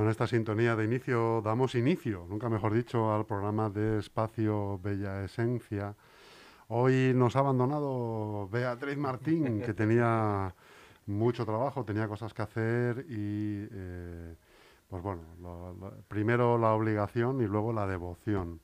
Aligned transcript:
con 0.00 0.08
esta 0.08 0.26
sintonía 0.26 0.76
de 0.76 0.86
inicio 0.86 1.42
damos 1.44 1.74
inicio, 1.74 2.24
nunca 2.26 2.48
mejor 2.48 2.72
dicho, 2.72 3.12
al 3.12 3.26
programa 3.26 3.68
de 3.68 3.98
Espacio 3.98 4.78
Bella 4.78 5.22
Esencia. 5.22 5.94
Hoy 6.68 7.12
nos 7.14 7.36
ha 7.36 7.40
abandonado 7.40 8.48
Beatriz 8.50 8.96
Martín, 8.96 9.60
que 9.66 9.74
tenía 9.74 10.54
mucho 11.04 11.44
trabajo, 11.44 11.84
tenía 11.84 12.08
cosas 12.08 12.32
que 12.32 12.40
hacer 12.40 13.04
y, 13.10 13.68
eh, 13.70 14.34
pues 14.88 15.02
bueno, 15.02 15.20
primero 16.08 16.56
la 16.56 16.72
obligación 16.72 17.42
y 17.42 17.46
luego 17.46 17.70
la 17.74 17.86
devoción. 17.86 18.58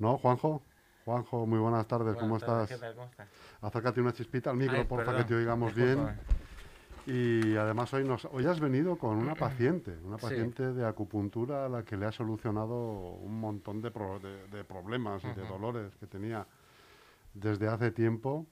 ¿No, 0.00 0.18
Juanjo? 0.18 0.62
Juanjo, 1.04 1.46
muy 1.46 1.60
buenas 1.60 1.86
tardes, 1.86 2.16
¿cómo 2.16 2.38
estás? 2.38 2.68
¿Qué 2.68 2.76
tal? 2.76 2.96
¿Cómo 2.96 3.06
estás? 3.06 3.28
Acércate 3.60 4.00
una 4.00 4.12
chispita 4.12 4.50
al 4.50 4.56
micro, 4.56 4.88
por 4.88 5.04
favor, 5.04 5.20
que 5.20 5.28
te 5.28 5.34
oigamos 5.36 5.76
bien. 5.76 6.18
Y 7.06 7.56
además 7.56 7.92
hoy, 7.94 8.04
nos, 8.04 8.24
hoy 8.26 8.46
has 8.46 8.60
venido 8.60 8.96
con 8.96 9.16
una 9.16 9.34
paciente, 9.34 9.96
una 10.04 10.18
paciente 10.18 10.72
de 10.72 10.86
acupuntura 10.86 11.66
a 11.66 11.68
la 11.68 11.84
que 11.84 11.96
le 11.96 12.06
ha 12.06 12.12
solucionado 12.12 12.74
un 12.74 13.40
montón 13.40 13.82
de, 13.82 13.90
de, 13.90 14.64
problemas 14.64 15.24
y 15.24 15.28
de 15.28 15.46
dolores 15.46 15.94
que 15.96 16.06
tenía 16.06 16.46
desde 17.34 17.68
hace 17.68 17.90
tiempo. 17.90 18.46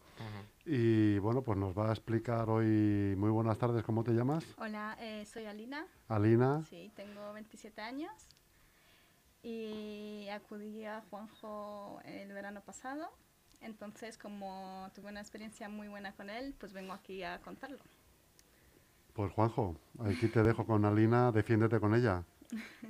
Y 0.66 1.18
bueno, 1.18 1.42
pues 1.42 1.56
nos 1.58 1.76
va 1.76 1.88
a 1.88 1.92
explicar 1.92 2.50
hoy, 2.50 3.14
muy 3.16 3.30
buenas 3.30 3.58
tardes, 3.58 3.82
¿cómo 3.82 4.04
te 4.04 4.12
llamas? 4.12 4.44
Hola, 4.58 4.96
eh, 5.00 5.24
soy 5.24 5.46
Alina. 5.46 5.86
Alina. 6.08 6.62
Sí, 6.68 6.92
tengo 6.94 7.32
27 7.32 7.80
años 7.80 8.12
y 9.42 10.28
acudí 10.28 10.84
a 10.84 11.02
Juanjo 11.08 12.00
el 12.04 12.32
verano 12.32 12.60
pasado. 12.60 13.10
Entonces, 13.60 14.18
como 14.18 14.90
tuve 14.94 15.10
una 15.10 15.20
experiencia 15.20 15.68
muy 15.68 15.88
buena 15.88 16.12
con 16.12 16.30
él, 16.30 16.54
pues 16.58 16.72
vengo 16.72 16.92
aquí 16.92 17.22
a 17.22 17.40
contarlo. 17.40 17.78
Pues 19.14 19.32
Juanjo, 19.32 19.76
aquí 20.04 20.28
te 20.28 20.42
dejo 20.42 20.66
con 20.66 20.84
Alina, 20.84 21.32
defiéndete 21.32 21.80
con 21.80 21.94
ella. 21.94 22.24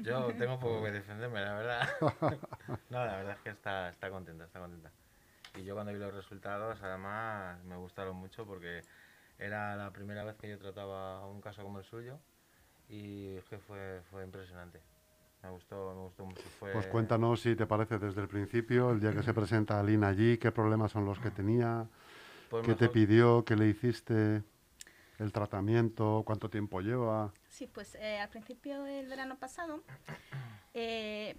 Yo 0.00 0.32
tengo 0.34 0.58
poco 0.58 0.84
que 0.84 0.90
defenderme, 0.90 1.40
la 1.40 1.54
verdad. 1.54 1.88
no, 2.90 3.04
la 3.04 3.16
verdad 3.16 3.32
es 3.32 3.40
que 3.40 3.50
está, 3.50 3.90
está 3.90 4.10
contenta, 4.10 4.44
está 4.44 4.60
contenta. 4.60 4.90
Y 5.56 5.64
yo 5.64 5.74
cuando 5.74 5.92
vi 5.92 5.98
los 5.98 6.14
resultados, 6.14 6.80
además, 6.82 7.62
me 7.64 7.76
gustaron 7.76 8.16
mucho 8.16 8.46
porque 8.46 8.82
era 9.38 9.76
la 9.76 9.90
primera 9.92 10.24
vez 10.24 10.36
que 10.36 10.48
yo 10.48 10.58
trataba 10.58 11.26
un 11.26 11.40
caso 11.40 11.62
como 11.62 11.78
el 11.78 11.84
suyo 11.84 12.18
y 12.88 13.36
es 13.36 13.44
que 13.44 13.58
fue, 13.58 14.00
fue 14.10 14.24
impresionante. 14.24 14.80
Me 15.42 15.50
gustó, 15.50 15.94
me 15.94 16.02
gustó 16.02 16.26
mucho. 16.26 16.42
Pues 16.60 16.86
cuéntanos 16.86 17.40
si 17.40 17.56
te 17.56 17.66
parece 17.66 17.98
desde 17.98 18.20
el 18.20 18.28
principio, 18.28 18.90
el 18.90 19.00
día 19.00 19.12
que 19.12 19.22
se 19.22 19.32
presenta 19.32 19.80
Alina 19.80 20.08
allí, 20.08 20.36
qué 20.36 20.52
problemas 20.52 20.92
son 20.92 21.06
los 21.06 21.18
que 21.18 21.30
tenía, 21.30 21.86
pues 22.50 22.66
qué 22.66 22.74
te 22.74 22.88
pidió, 22.90 23.44
qué 23.44 23.56
le 23.56 23.68
hiciste 23.68 24.42
el 25.20 25.32
tratamiento, 25.32 26.22
cuánto 26.24 26.48
tiempo 26.48 26.80
lleva. 26.80 27.32
Sí, 27.48 27.66
pues 27.66 27.94
eh, 27.96 28.18
al 28.18 28.30
principio 28.30 28.82
del 28.82 29.06
verano 29.06 29.38
pasado, 29.38 29.82
eh, 30.74 31.36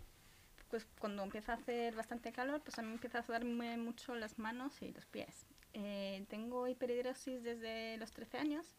pues 0.69 0.87
cuando 0.99 1.23
empieza 1.23 1.53
a 1.53 1.55
hacer 1.55 1.95
bastante 1.95 2.31
calor, 2.31 2.61
pues 2.61 2.77
a 2.79 2.83
mí 2.83 2.91
empieza 2.93 3.19
a 3.19 3.23
sudarme 3.23 3.77
mucho 3.77 4.15
las 4.15 4.37
manos 4.37 4.81
y 4.81 4.91
los 4.91 5.05
pies. 5.07 5.47
Eh, 5.73 6.25
tengo 6.29 6.67
hiperhidrosis 6.67 7.43
desde 7.43 7.97
los 7.97 8.11
13 8.11 8.37
años 8.37 8.75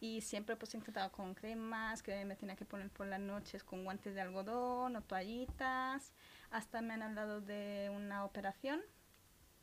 y 0.00 0.22
siempre 0.22 0.56
pues 0.56 0.74
he 0.74 0.78
intentado 0.78 1.10
con 1.12 1.34
cremas 1.34 2.02
que 2.02 2.24
me 2.24 2.36
tenía 2.36 2.56
que 2.56 2.64
poner 2.64 2.90
por 2.90 3.06
las 3.06 3.20
noches 3.20 3.62
con 3.62 3.84
guantes 3.84 4.14
de 4.14 4.20
algodón 4.22 4.96
o 4.96 5.02
toallitas. 5.02 6.12
Hasta 6.50 6.82
me 6.82 6.94
han 6.94 7.02
hablado 7.02 7.40
de 7.40 7.90
una 7.94 8.24
operación 8.24 8.82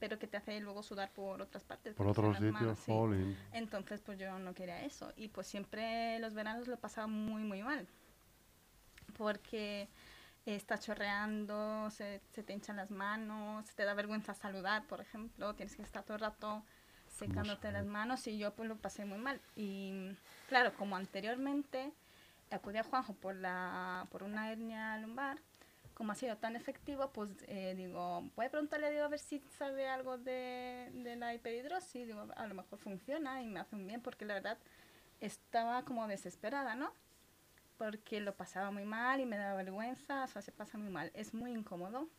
pero 0.03 0.19
que 0.19 0.27
te 0.27 0.35
hace 0.35 0.59
luego 0.59 0.83
sudar 0.83 1.13
por 1.13 1.41
otras 1.41 1.63
partes. 1.63 1.95
Por 1.95 2.07
otros 2.07 2.35
sitios, 2.35 2.77
Entonces, 3.53 4.01
pues 4.01 4.19
yo 4.19 4.37
no 4.37 4.53
quería 4.53 4.83
eso. 4.83 5.13
Y 5.15 5.29
pues 5.29 5.47
siempre 5.47 6.19
los 6.19 6.33
veranos 6.33 6.67
lo 6.67 6.75
pasaba 6.75 7.07
muy, 7.07 7.41
muy 7.43 7.63
mal. 7.63 7.87
Porque 9.17 9.87
está 10.45 10.77
chorreando, 10.77 11.89
se, 11.89 12.19
se, 12.33 12.43
te 12.43 12.51
hinchan 12.51 12.75
las 12.75 12.91
manos, 12.91 13.73
te 13.75 13.85
da 13.85 13.93
vergüenza 13.93 14.33
saludar, 14.33 14.85
por 14.87 14.99
ejemplo, 14.99 15.55
tienes 15.55 15.77
que 15.77 15.83
estar 15.83 16.03
todo 16.03 16.15
el 16.15 16.21
rato 16.21 16.65
secándote 17.07 17.71
las 17.71 17.85
manos 17.85 18.27
y 18.27 18.37
yo 18.37 18.53
pues 18.53 18.67
lo 18.67 18.75
pasé 18.75 19.05
muy 19.05 19.19
mal. 19.19 19.39
Y 19.55 20.11
claro, 20.49 20.73
como 20.73 20.97
anteriormente 20.97 21.93
acudí 22.51 22.77
a 22.77 22.83
Juanjo 22.83 23.13
por, 23.13 23.35
la, 23.35 24.05
por 24.11 24.23
una 24.23 24.51
hernia 24.51 24.97
lumbar, 24.97 25.39
como 25.93 26.11
ha 26.11 26.15
sido 26.15 26.37
tan 26.37 26.55
efectivo, 26.55 27.11
pues 27.11 27.31
eh, 27.47 27.73
digo, 27.75 28.29
voy 28.35 28.45
a 28.45 28.49
preguntarle 28.49 28.91
digo, 28.91 29.03
a 29.03 29.09
ver 29.09 29.19
si 29.19 29.39
sabe 29.57 29.87
algo 29.87 30.17
de, 30.17 30.89
de 30.93 31.15
la 31.15 31.33
hiperhidrosis, 31.33 32.07
digo, 32.07 32.27
a 32.35 32.47
lo 32.47 32.55
mejor 32.55 32.79
funciona 32.79 33.41
y 33.41 33.47
me 33.47 33.59
hace 33.59 33.75
un 33.75 33.85
bien, 33.85 34.01
porque 34.01 34.25
la 34.25 34.35
verdad 34.35 34.57
estaba 35.19 35.83
como 35.85 36.07
desesperada, 36.07 36.75
¿no? 36.75 36.93
Porque 37.77 38.19
lo 38.19 38.35
pasaba 38.35 38.71
muy 38.71 38.85
mal 38.85 39.19
y 39.19 39.25
me 39.25 39.37
daba 39.37 39.55
vergüenza, 39.55 40.23
o 40.23 40.27
sea, 40.27 40.41
se 40.41 40.51
pasa 40.51 40.77
muy 40.77 40.89
mal, 40.89 41.11
es 41.13 41.33
muy 41.33 41.51
incómodo. 41.51 42.09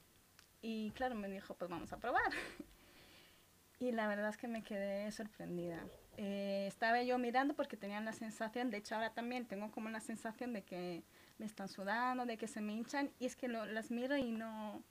Y 0.63 0.93
claro, 0.93 1.15
me 1.15 1.29
dijo, 1.29 1.55
pues 1.55 1.71
vamos 1.71 1.93
a 1.93 1.99
probar. 1.99 2.23
y 3.79 3.93
la 3.93 4.07
verdad 4.09 4.31
es 4.31 4.37
que 4.37 4.49
me 4.49 4.63
quedé 4.63 5.11
sorprendida. 5.13 5.85
Eh, 6.17 6.67
estaba 6.69 7.03
yo 7.03 7.19
mirando 7.19 7.55
porque 7.55 7.77
tenía 7.77 8.01
la 8.01 8.13
sensación, 8.13 8.71
de 8.71 8.79
hecho 8.79 8.95
ahora 8.95 9.13
también 9.13 9.47
tengo 9.47 9.71
como 9.73 9.91
la 9.91 10.01
sensación 10.01 10.53
de 10.53 10.63
que 10.63 11.03
me 11.45 11.49
están 11.49 11.69
sudando, 11.69 12.25
de 12.25 12.39
que 12.39 12.49
se 12.49 12.63
me 12.63 12.73
hinchan, 12.73 13.11
y 13.19 13.27
es 13.27 13.37
que 13.37 13.49
lo, 13.49 13.67
las 13.67 13.91
miro 13.91 14.17
y 14.17 14.33
no, 14.33 14.83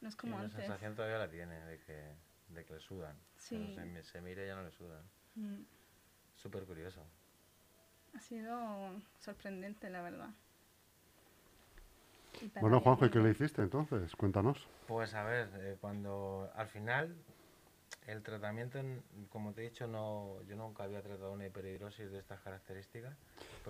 no 0.00 0.08
es 0.08 0.16
como 0.16 0.38
antes. 0.38 0.54
La 0.54 0.60
sensación 0.60 0.94
todavía 0.94 1.18
la 1.18 1.28
tiene, 1.28 1.60
de 1.66 1.78
que, 1.80 2.14
de 2.48 2.64
que 2.64 2.72
le 2.72 2.80
sudan. 2.80 3.14
Sí. 3.36 3.74
se, 3.74 4.02
se 4.02 4.20
mire 4.22 4.44
y 4.44 4.46
ya 4.46 4.56
no 4.56 4.62
le 4.62 4.70
sudan. 4.70 5.02
Mm. 5.34 5.64
Súper 6.34 6.64
curioso. 6.64 7.04
Ha 8.14 8.20
sido 8.20 9.02
sorprendente, 9.18 9.90
la 9.90 10.00
verdad. 10.00 10.30
Bueno, 12.60 12.80
Juanjo, 12.80 13.04
¿y 13.04 13.10
qué 13.10 13.18
le 13.18 13.30
hiciste 13.30 13.60
entonces? 13.60 14.16
Cuéntanos. 14.16 14.66
Pues 14.86 15.12
a 15.12 15.24
ver, 15.24 15.50
eh, 15.56 15.76
cuando 15.78 16.50
al 16.54 16.68
final 16.68 17.14
el 18.08 18.22
tratamiento, 18.22 18.78
como 19.28 19.52
te 19.52 19.60
he 19.60 19.64
dicho, 19.64 19.86
no, 19.86 20.40
yo 20.48 20.56
nunca 20.56 20.84
había 20.84 21.02
tratado 21.02 21.30
una 21.30 21.46
hiperhidrosis 21.46 22.10
de 22.10 22.18
estas 22.18 22.40
características. 22.40 23.14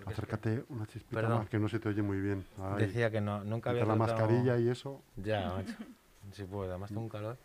Acércate 0.07 0.65
una 0.69 0.87
chispita 0.87 1.29
más 1.29 1.49
que 1.49 1.59
no 1.59 1.69
se 1.69 1.81
te 1.81 1.89
oye 1.89 2.03
muy 2.03 2.21
bien. 2.21 2.47
Decía 2.79 3.11
que 3.11 3.21
no, 3.21 3.43
nunca 3.43 3.71
había 3.71 3.85
la 3.85 3.97
mascarilla 3.97 4.57
y 4.59 4.69
eso. 4.69 5.03
Ya, 5.17 5.51
macho. 5.51 5.75
Sí 6.33 6.45
puedo, 6.45 6.71
además 6.71 6.91
tengo 6.91 7.03
un 7.03 7.09
calor. 7.09 7.37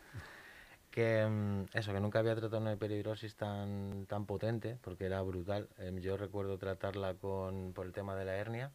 Que 0.91 1.25
mm, 1.25 1.75
eso, 1.75 1.93
que 1.93 1.99
nunca 1.99 2.19
había 2.19 2.35
tratado 2.35 2.61
una 2.61 2.73
hiperhidrosis 2.73 3.35
tan, 3.35 4.05
tan 4.05 4.25
potente, 4.25 4.77
porque 4.81 5.05
era 5.05 5.19
brutal. 5.23 5.67
Em, 5.79 5.97
yo 5.97 6.15
recuerdo 6.15 6.59
tratarla 6.59 7.15
con, 7.15 7.73
por 7.73 7.87
el 7.87 7.91
tema 7.93 8.15
de 8.15 8.25
la 8.25 8.35
hernia 8.35 8.71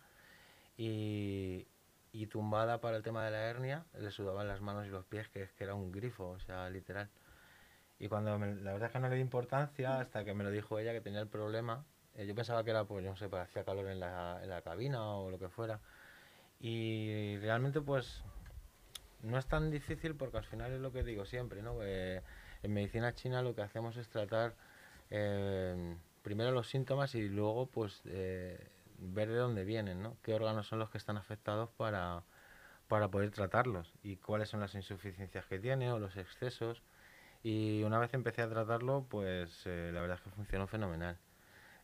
y, 0.77 1.67
y 2.13 2.27
tumbada 2.27 2.81
para 2.81 2.97
el 2.97 3.05
tema 3.05 3.25
de 3.25 3.31
la 3.31 3.43
hernia, 3.43 3.85
le 3.97 4.11
sudaban 4.11 4.49
las 4.49 4.61
manos 4.61 4.87
y 4.87 4.91
los 4.91 5.05
pies, 5.05 5.29
que 5.29 5.43
es 5.43 5.53
que 5.53 5.63
era 5.63 5.75
un 5.75 5.93
grifo, 5.93 6.31
o 6.31 6.41
sea, 6.41 6.69
literal. 6.69 7.09
Y 8.01 8.09
cuando 8.09 8.39
la 8.39 8.73
verdad 8.73 8.87
es 8.87 8.93
que 8.93 8.99
no 9.01 9.09
le 9.09 9.17
di 9.17 9.21
importancia 9.21 10.01
hasta 10.01 10.25
que 10.25 10.35
me 10.35 10.45
lo 10.45 10.51
dijo 10.51 10.79
ella 10.79 10.93
que 10.93 11.01
tenía 11.01 11.21
el 11.21 11.29
problema. 11.29 11.85
Eh, 12.15 12.27
yo 12.27 12.35
pensaba 12.35 12.65
que 12.65 12.71
era, 12.71 12.85
pues, 12.85 13.05
yo 13.05 13.11
no 13.11 13.17
sé, 13.17 13.29
para 13.29 13.45
hacía 13.45 13.65
calor 13.65 13.89
en 13.89 14.01
la, 14.01 14.41
en 14.43 14.51
la 14.51 14.63
cabina 14.63 15.05
o 15.15 15.31
lo 15.31 15.39
que 15.39 15.49
fuera. 15.49 15.81
Y 16.61 17.37
realmente, 17.39 17.81
pues, 17.81 18.23
no 19.23 19.39
es 19.39 19.47
tan 19.47 19.71
difícil 19.71 20.15
porque 20.15 20.39
al 20.39 20.45
final 20.45 20.73
es 20.73 20.81
lo 20.81 20.93
que 20.93 21.03
digo 21.03 21.25
siempre, 21.25 21.63
¿no? 21.63 21.83
en 21.83 22.73
medicina 22.75 23.15
china 23.15 23.41
lo 23.43 23.55
que 23.55 23.63
hacemos 23.63 23.97
es 23.97 24.09
tratar 24.09 24.55
eh, 25.11 25.97
primero 26.23 26.51
los 26.51 26.69
síntomas 26.69 27.15
y 27.15 27.29
luego, 27.29 27.67
pues, 27.67 28.03
eh, 28.07 28.59
ver 28.99 29.29
de 29.29 29.37
dónde 29.37 29.65
vienen, 29.65 30.03
¿no? 30.03 30.17
Qué 30.23 30.35
órganos 30.35 30.67
son 30.67 30.79
los 30.81 30.91
que 30.91 30.99
están 30.99 31.17
afectados 31.17 31.71
para, 31.77 32.25
para 32.89 33.09
poder 33.09 33.31
tratarlos 33.31 33.93
y 34.03 34.17
cuáles 34.17 34.49
son 34.49 34.61
las 34.61 34.75
insuficiencias 34.75 35.47
que 35.47 35.59
tiene 35.59 35.93
o 35.93 35.99
los 35.99 36.17
excesos 36.17 36.83
y 37.43 37.83
una 37.85 37.99
vez 37.99 38.13
empecé 38.15 38.43
a 38.43 38.49
tratarlo, 38.49 39.07
pues 39.09 39.63
eh, 39.67 39.91
la 39.93 40.01
verdad 40.01 40.17
es 40.17 40.23
que 40.23 40.31
funcionó 40.31 40.67
fenomenal. 40.67 41.17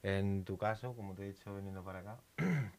En 0.02 0.44
tu 0.44 0.58
caso, 0.58 0.94
como 0.94 1.14
te 1.14 1.22
he 1.22 1.32
dicho 1.32 1.54
viniendo 1.54 1.82
para 1.82 2.00
acá, 2.00 2.16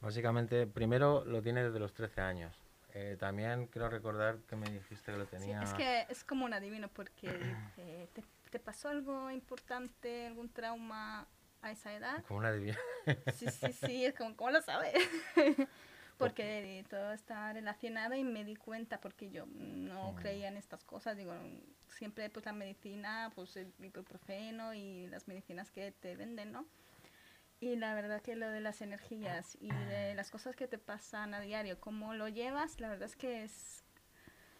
básicamente, 0.00 0.66
primero 0.66 1.24
lo 1.24 1.42
tiene 1.42 1.64
desde 1.64 1.78
los 1.78 1.92
13 1.92 2.20
años. 2.20 2.54
Eh, 2.92 3.16
también 3.18 3.66
quiero 3.66 3.88
recordar 3.88 4.38
que 4.48 4.54
me 4.54 4.70
dijiste 4.70 5.10
que 5.10 5.18
lo 5.18 5.24
Sí, 5.24 5.30
tenía... 5.32 5.62
es 5.62 5.74
que 5.74 6.06
es 6.08 6.22
como 6.22 6.44
un 6.44 6.54
adivino 6.54 6.88
porque 6.88 7.28
eh, 7.78 8.08
te, 8.12 8.22
te 8.50 8.60
pasó 8.60 8.88
algo 8.88 9.30
importante, 9.30 10.26
algún 10.28 10.48
trauma 10.50 11.26
a 11.62 11.70
esa 11.72 11.92
edad. 11.94 12.22
Como 12.28 12.38
una 12.40 12.52
divina. 12.52 12.78
Sí, 13.34 13.48
sí, 13.50 13.72
sí, 13.72 14.04
es 14.04 14.14
como, 14.14 14.36
¿cómo 14.36 14.50
lo 14.50 14.62
sabes? 14.62 14.94
porque 16.18 16.84
todo 16.88 17.12
está 17.12 17.52
relacionado 17.52 18.14
y 18.14 18.24
me 18.24 18.44
di 18.44 18.56
cuenta 18.56 19.00
porque 19.00 19.30
yo 19.30 19.46
no 19.46 20.12
Mm. 20.12 20.16
creía 20.16 20.48
en 20.48 20.56
estas 20.56 20.84
cosas. 20.84 21.16
Digo, 21.16 21.32
siempre 21.88 22.30
pues 22.30 22.44
la 22.46 22.52
medicina, 22.52 23.30
pues 23.34 23.56
el 23.56 23.72
ibuprofeno 23.80 24.74
y 24.74 25.06
las 25.08 25.28
medicinas 25.28 25.70
que 25.70 25.92
te 25.92 26.16
venden, 26.16 26.52
¿no? 26.52 26.66
Y 27.60 27.76
la 27.76 27.94
verdad 27.94 28.20
que 28.20 28.36
lo 28.36 28.48
de 28.50 28.60
las 28.60 28.82
energías 28.82 29.56
y 29.60 29.68
de 29.68 30.14
las 30.14 30.30
cosas 30.30 30.54
que 30.54 30.66
te 30.68 30.78
pasan 30.78 31.32
a 31.34 31.40
diario, 31.40 31.80
cómo 31.80 32.12
lo 32.14 32.28
llevas, 32.28 32.78
la 32.80 32.88
verdad 32.88 33.06
es 33.06 33.16
que 33.16 33.44
es, 33.44 33.84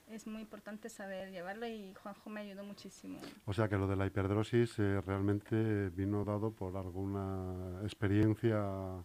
es 0.08 0.26
muy 0.26 0.40
importante 0.42 0.88
saber 0.88 1.30
llevarlo 1.30 1.66
y 1.66 1.92
Juanjo 1.94 2.30
me 2.30 2.40
ayudó 2.40 2.64
muchísimo. 2.64 3.20
O 3.44 3.52
sea 3.52 3.68
que 3.68 3.76
lo 3.76 3.86
de 3.88 3.96
la 3.96 4.06
hiperdrosis 4.06 4.78
eh, 4.78 5.00
realmente 5.02 5.90
vino 5.90 6.24
dado 6.24 6.52
por 6.52 6.76
alguna 6.76 7.80
experiencia 7.82 9.04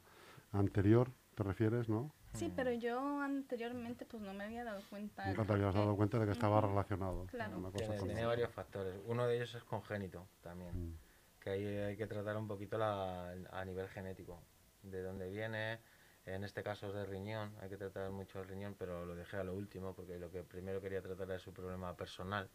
anterior, 0.53 1.11
¿te 1.35 1.43
refieres, 1.43 1.89
no? 1.89 2.13
Sí, 2.33 2.51
pero 2.55 2.71
yo 2.71 3.21
anteriormente 3.21 4.05
pues 4.05 4.21
no 4.23 4.33
me 4.33 4.45
había 4.45 4.63
dado 4.63 4.81
cuenta. 4.89 5.25
Nunca 5.25 5.45
te 5.45 5.53
habías 5.53 5.73
dado 5.73 5.95
cuenta 5.95 6.19
de 6.19 6.25
que 6.25 6.31
estaba 6.31 6.61
relacionado. 6.61 7.25
Claro. 7.25 7.57
una 7.57 7.71
cosa 7.71 7.95
Tiene, 7.97 8.25
varios 8.25 8.51
factores. 8.51 8.95
Uno 9.05 9.27
de 9.27 9.35
ellos 9.35 9.53
es 9.55 9.63
congénito 9.63 10.27
también. 10.41 10.89
Mm. 10.89 10.97
que 11.39 11.49
ahí 11.51 11.65
hay 11.65 11.95
que 11.95 12.05
tratar 12.05 12.35
un 12.35 12.49
poquito 12.49 12.77
la- 12.77 13.31
a 13.51 13.63
nivel 13.63 13.87
genético, 13.87 14.43
de 14.83 15.01
dónde 15.01 15.29
viene, 15.29 15.79
en 16.25 16.43
este 16.43 16.63
caso 16.63 16.87
es 16.87 16.93
de 16.93 17.05
riñón, 17.05 17.55
hay 17.61 17.69
que 17.69 17.77
tratar 17.77 18.11
mucho 18.11 18.41
el 18.41 18.47
riñón, 18.47 18.75
pero 18.77 19.05
lo 19.05 19.15
dejé 19.15 19.37
a 19.37 19.43
lo 19.45 19.55
último 19.55 19.93
porque 19.93 20.19
lo 20.19 20.29
que 20.29 20.43
primero 20.43 20.81
quería 20.81 21.01
tratar 21.01 21.29
era 21.29 21.39
su 21.39 21.53
problema 21.53 21.95
personal. 21.95 22.49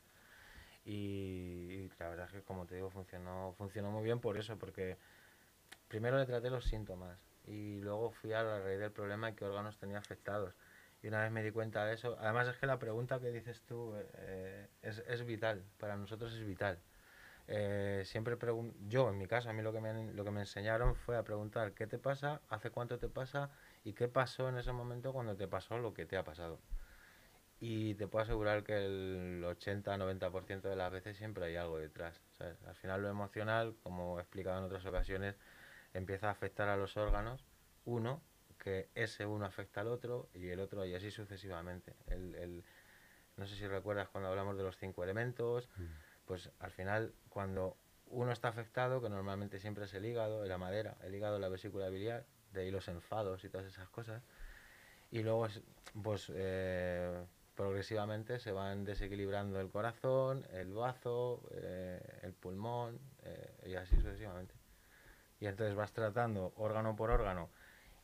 Y, 0.85 0.91
y 1.73 1.91
la 1.99 2.11
verdad 2.11 2.27
es 2.27 2.32
que, 2.32 2.43
como 2.43 2.67
te 2.67 2.75
digo, 2.75 2.91
funcionó, 2.91 3.55
funcionó 3.56 3.91
muy 3.91 4.05
bien 4.05 4.20
por 4.20 4.37
eso, 4.37 4.59
porque 4.59 4.99
primero 5.88 6.19
le 6.19 6.27
traté 6.27 6.50
los 6.50 6.67
síntomas 6.67 7.19
y 7.46 7.81
luego 7.81 8.11
fui 8.11 8.32
a 8.32 8.43
la 8.43 8.61
raíz 8.61 8.79
del 8.79 8.93
problema 8.93 9.31
y 9.31 9.35
qué 9.35 9.44
órganos 9.44 9.79
tenía 9.79 9.99
afectados. 9.99 10.55
Y 11.02 11.08
una 11.08 11.23
vez 11.23 11.31
me 11.31 11.43
di 11.43 11.50
cuenta 11.50 11.85
de 11.85 11.94
eso, 11.94 12.17
además 12.19 12.49
es 12.49 12.56
que 12.56 12.67
la 12.67 12.79
pregunta 12.79 13.20
que 13.20 13.31
dices 13.31 13.62
tú 13.62 13.94
eh, 14.17 14.69
es, 14.82 14.99
es 15.06 15.25
vital, 15.26 15.62
para 15.79 15.96
nosotros 15.96 16.32
es 16.32 16.46
vital. 16.46 16.79
Eh, 17.46 18.02
siempre 18.06 18.38
yo 18.88 19.11
en 19.11 19.19
mi 19.19 19.26
caso, 19.26 19.50
a 19.50 19.52
mí 19.52 19.62
lo 19.62 19.73
que, 19.73 19.81
me, 19.81 20.12
lo 20.12 20.25
que 20.25 20.31
me 20.31 20.41
enseñaron 20.41 20.94
fue 20.94 21.17
a 21.17 21.25
preguntar 21.25 21.73
qué 21.73 21.87
te 21.87 21.99
pasa, 21.99 22.41
hace 22.49 22.70
cuánto 22.70 22.99
te 22.99 23.08
pasa 23.08 23.50
y 23.85 23.93
qué 23.93 24.08
pasó 24.08 24.49
en 24.49 24.56
ese 24.56 24.73
momento 24.73 25.12
cuando 25.12 25.37
te 25.37 25.46
pasó 25.46 25.79
lo 25.79 25.93
que 25.93 26.06
te 26.06 26.17
ha 26.17 26.25
pasado. 26.25 26.58
Y 27.61 27.94
te 27.94 28.06
puedo 28.08 28.25
asegurar 28.25 28.64
que 28.64 28.85
el 28.85 29.44
80-90% 29.44 30.62
de 30.62 30.76
las 30.76 30.91
veces 30.93 31.17
siempre 31.17 31.46
hay 31.46 31.56
algo 31.56 31.79
detrás. 31.79 32.20
¿sabes? 32.38 32.62
Al 32.64 32.75
final 32.76 33.02
lo 33.02 33.08
emocional, 33.08 33.76
como 33.82 34.19
he 34.19 34.23
explicado 34.23 34.58
en 34.58 34.64
otras 34.64 34.85
ocasiones, 34.87 35.37
empieza 35.94 36.29
a 36.29 36.32
afectar 36.32 36.69
a 36.69 36.76
los 36.76 36.96
órganos. 36.96 37.44
Uno, 37.87 38.23
que 38.58 38.88
ese 38.94 39.26
uno 39.26 39.46
afecta 39.46 39.81
al 39.81 39.88
otro 39.88 40.29
y 40.35 40.49
el 40.49 40.61
otro 40.61 40.85
y 40.85 40.94
así 40.94 41.11
sucesivamente. 41.11 41.94
El, 42.06 42.35
el- 42.35 42.64
no 43.37 43.46
sé 43.46 43.56
si 43.56 43.67
recuerdas 43.67 44.08
cuando 44.08 44.29
hablamos 44.31 44.56
de 44.56 44.62
los 44.62 44.76
cinco 44.76 45.02
elementos, 45.02 45.69
pues 46.25 46.50
al 46.61 46.70
final 46.70 47.12
cuando 47.29 47.76
uno 48.06 48.31
está 48.32 48.49
afectado, 48.49 49.02
que 49.02 49.08
normalmente 49.08 49.58
siempre 49.58 49.85
es 49.87 49.94
el 49.94 50.05
hígado, 50.05 50.44
la 50.44 50.56
madera, 50.56 50.96
el 51.02 51.14
hígado, 51.14 51.38
la 51.41 51.49
vesícula 51.49 51.88
biliar, 51.88 52.25
de 52.52 52.61
ahí 52.62 52.70
los 52.70 52.87
enfados 52.88 53.43
y 53.44 53.49
todas 53.49 53.67
esas 53.67 53.88
cosas, 53.88 54.23
y 55.11 55.23
luego 55.23 55.46
es- 55.46 55.62
pues 56.02 56.31
eh, 56.35 57.25
progresivamente 57.56 58.38
se 58.38 58.52
van 58.52 58.85
desequilibrando 58.85 59.61
el 59.61 59.69
corazón, 59.70 60.44
el 60.52 60.73
bazo, 60.73 61.43
eh, 61.52 62.00
el 62.23 62.32
pulmón 62.35 63.00
eh, 63.25 63.56
y 63.67 63.75
así 63.75 63.96
sucesivamente. 63.96 64.55
Y 65.44 65.46
entonces 65.46 65.76
vas 65.76 65.93
tratando 65.93 66.55
órgano 66.56 66.96
por 66.96 67.11
órgano 67.11 67.50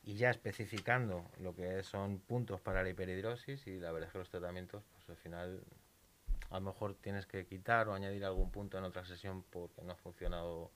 y 0.05 0.15
ya 0.17 0.29
especificando 0.29 1.25
lo 1.41 1.55
que 1.55 1.83
son 1.83 2.19
puntos 2.19 2.61
para 2.61 2.83
la 2.83 2.91
hiperhidrosis 2.91 3.67
y 3.67 3.81
la 3.81 3.93
verdad 3.93 4.09
es 4.09 4.13
que 4.13 4.19
los 4.19 4.29
tratamientos 4.29 4.83
pues 4.93 5.09
al 5.09 5.17
final 5.17 5.63
a 6.51 6.55
lo 6.57 6.61
mejor 6.61 6.97
tienes 6.97 7.25
que 7.25 7.47
quitar 7.47 7.89
o 7.89 7.95
añadir 7.95 8.27
algún 8.27 8.51
punto 8.51 8.77
en 8.77 8.85
otra 8.85 9.07
sesión 9.07 9.43
porque 9.49 9.81
no 9.81 9.93
ha 9.93 9.97
funcionado 9.97 10.71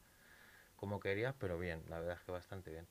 como 0.76 1.00
querías, 1.00 1.34
pero 1.38 1.58
bien, 1.58 1.82
la 1.90 1.98
verdad 1.98 2.16
es 2.16 2.22
que 2.22 2.32
bastante 2.32 2.70
bien. 2.70 2.86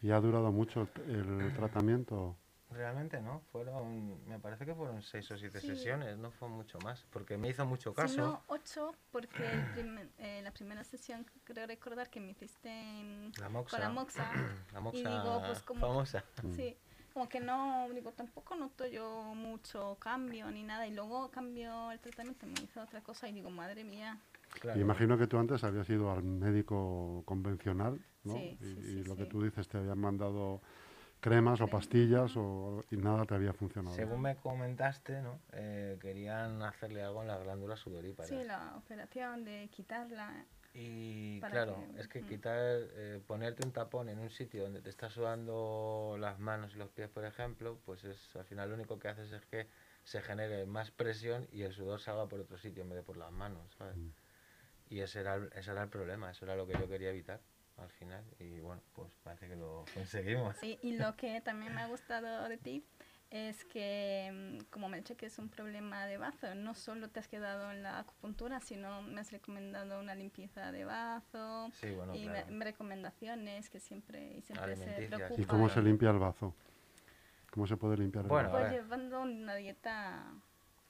¿Y 0.00 0.10
ha 0.10 0.18
durado 0.18 0.50
mucho 0.50 0.88
el, 1.06 1.38
el 1.38 1.52
tratamiento? 1.52 2.34
Realmente 2.72 3.20
no, 3.20 3.40
fueron, 3.52 4.26
me 4.26 4.38
parece 4.38 4.64
que 4.64 4.74
fueron 4.74 5.02
seis 5.02 5.30
o 5.30 5.36
siete 5.36 5.60
Sí. 5.60 5.68
sesiones, 5.68 6.16
no 6.18 6.30
fue 6.30 6.48
mucho 6.48 6.78
más, 6.80 7.04
porque 7.10 7.36
me 7.36 7.48
hizo 7.48 7.64
mucho 7.66 7.90
Si 7.90 7.96
caso. 7.96 8.16
no, 8.16 8.42
ocho, 8.46 8.94
porque 9.10 9.44
primer- 9.74 10.08
eh, 10.18 10.40
la 10.42 10.50
primera 10.52 10.82
sesión 10.84 11.26
creo 11.44 11.66
recordar 11.66 12.08
que 12.10 12.20
me 12.20 12.30
hiciste 12.30 12.68
en- 12.70 13.32
La 13.38 13.48
moxa, 13.48 13.76
con 13.76 13.80
la 13.80 13.88
moxa. 13.90 14.30
la 14.72 14.80
moxa 14.80 14.98
digo, 14.98 15.42
pues, 15.46 15.62
como- 15.62 15.80
famosa. 15.80 16.24
Mm. 16.42 16.52
Sí, 16.52 16.76
como 17.12 17.28
que 17.28 17.40
no, 17.40 17.88
digo, 17.90 18.12
tampoco 18.12 18.56
noto 18.56 18.86
yo 18.86 19.34
mucho 19.34 19.96
cambio 20.00 20.50
ni 20.50 20.62
nada. 20.62 20.86
Y 20.86 20.94
luego 20.94 21.30
cambió 21.30 21.90
el 21.92 22.00
tratamiento, 22.00 22.46
me 22.46 22.54
hizo 22.62 22.80
otra 22.80 23.02
cosa 23.02 23.28
y 23.28 23.32
digo, 23.32 23.50
madre 23.50 23.84
mía. 23.84 24.18
Claro. 24.60 24.80
Imagino 24.80 25.16
que 25.18 25.26
tú 25.26 25.38
antes 25.38 25.62
habías 25.64 25.88
ido 25.90 26.10
al 26.12 26.22
médico 26.22 27.22
convencional, 27.26 28.00
¿no? 28.24 28.34
Sí, 28.34 28.56
y, 28.60 28.64
sí, 28.64 28.76
y 28.78 28.82
sí, 29.02 29.04
lo 29.04 29.16
que 29.16 29.24
tú 29.26 29.42
dices, 29.42 29.66
te 29.68 29.78
habían 29.78 29.98
mandado 29.98 30.60
cremas 31.22 31.60
o 31.60 31.68
pastillas 31.68 32.36
o, 32.36 32.84
y 32.90 32.96
nada 32.96 33.24
te 33.24 33.34
había 33.34 33.52
funcionado. 33.52 33.94
Según 33.94 34.22
me 34.22 34.34
comentaste, 34.36 35.22
¿no? 35.22 35.38
Eh, 35.52 35.96
querían 36.00 36.60
hacerle 36.62 37.00
algo 37.02 37.22
en 37.22 37.28
las 37.28 37.40
glándulas 37.44 37.78
sudoríparas. 37.78 38.28
Sí, 38.28 38.42
la 38.44 38.74
operación 38.76 39.44
de 39.44 39.68
quitarla. 39.70 40.44
Y 40.74 41.38
para 41.40 41.52
claro, 41.52 41.86
que- 41.94 42.00
es 42.00 42.08
que 42.08 42.22
mm. 42.22 42.26
quitar, 42.26 42.58
eh, 42.60 43.20
ponerte 43.24 43.64
un 43.64 43.72
tapón 43.72 44.08
en 44.08 44.18
un 44.18 44.30
sitio 44.30 44.64
donde 44.64 44.80
te 44.80 44.90
está 44.90 45.10
sudando 45.10 46.16
las 46.18 46.40
manos 46.40 46.74
y 46.74 46.78
los 46.78 46.90
pies, 46.90 47.08
por 47.08 47.24
ejemplo, 47.24 47.78
pues 47.84 48.02
es 48.02 48.34
al 48.34 48.44
final 48.44 48.70
lo 48.70 48.74
único 48.74 48.98
que 48.98 49.06
haces 49.06 49.30
es 49.30 49.46
que 49.46 49.68
se 50.02 50.22
genere 50.22 50.66
más 50.66 50.90
presión 50.90 51.46
y 51.52 51.62
el 51.62 51.72
sudor 51.72 52.00
salga 52.00 52.26
por 52.26 52.40
otro 52.40 52.58
sitio 52.58 52.82
en 52.82 52.88
vez 52.88 52.96
de 52.96 53.04
por 53.04 53.16
las 53.16 53.30
manos, 53.30 53.72
¿sabes? 53.78 53.96
Mm. 53.96 54.08
Y 54.90 55.00
ese 55.00 55.20
era, 55.20 55.36
el, 55.36 55.50
ese 55.54 55.70
era 55.70 55.84
el 55.84 55.88
problema, 55.88 56.32
eso 56.32 56.44
era 56.46 56.56
lo 56.56 56.66
que 56.66 56.72
yo 56.72 56.88
quería 56.88 57.10
evitar 57.10 57.40
al 57.82 57.90
final. 57.90 58.24
Y 58.38 58.60
bueno, 58.60 58.82
pues 58.94 59.10
parece 59.22 59.48
que 59.48 59.56
lo 59.56 59.84
conseguimos. 59.94 60.56
Sí, 60.56 60.78
y 60.82 60.96
lo 60.96 61.16
que 61.16 61.40
también 61.40 61.74
me 61.74 61.82
ha 61.82 61.86
gustado 61.86 62.48
de 62.48 62.56
ti 62.58 62.84
es 63.30 63.64
que, 63.64 64.30
mm, 64.60 64.64
como 64.70 64.88
me 64.88 64.98
he 64.98 65.00
dicho 65.00 65.16
que 65.16 65.26
es 65.26 65.38
un 65.38 65.48
problema 65.48 66.06
de 66.06 66.18
bazo, 66.18 66.54
no 66.54 66.74
solo 66.74 67.08
te 67.08 67.20
has 67.20 67.28
quedado 67.28 67.70
en 67.70 67.82
la 67.82 67.98
acupuntura, 68.00 68.60
sino 68.60 69.02
me 69.02 69.20
has 69.20 69.32
recomendado 69.32 69.98
una 70.00 70.14
limpieza 70.14 70.70
de 70.70 70.84
bazo 70.84 71.70
Sí, 71.72 71.90
bueno, 71.92 72.14
y 72.14 72.24
claro. 72.24 72.46
me- 72.50 72.56
me 72.58 72.64
recomendaciones 72.66 73.70
que 73.70 73.80
siempre, 73.80 74.36
y 74.36 74.42
siempre 74.42 74.76
se 74.76 75.08
preocupa. 75.08 75.40
¿Y 75.40 75.44
cómo 75.46 75.68
se 75.68 75.80
limpia 75.80 76.10
el 76.10 76.18
bazo? 76.18 76.54
¿Cómo 77.50 77.66
se 77.66 77.76
puede 77.76 77.96
limpiar 77.98 78.24
el 78.24 78.30
Bueno, 78.30 78.50
bazo? 78.50 78.60
Pues 78.60 78.72
llevando 78.72 79.22
una 79.22 79.54
dieta 79.54 80.24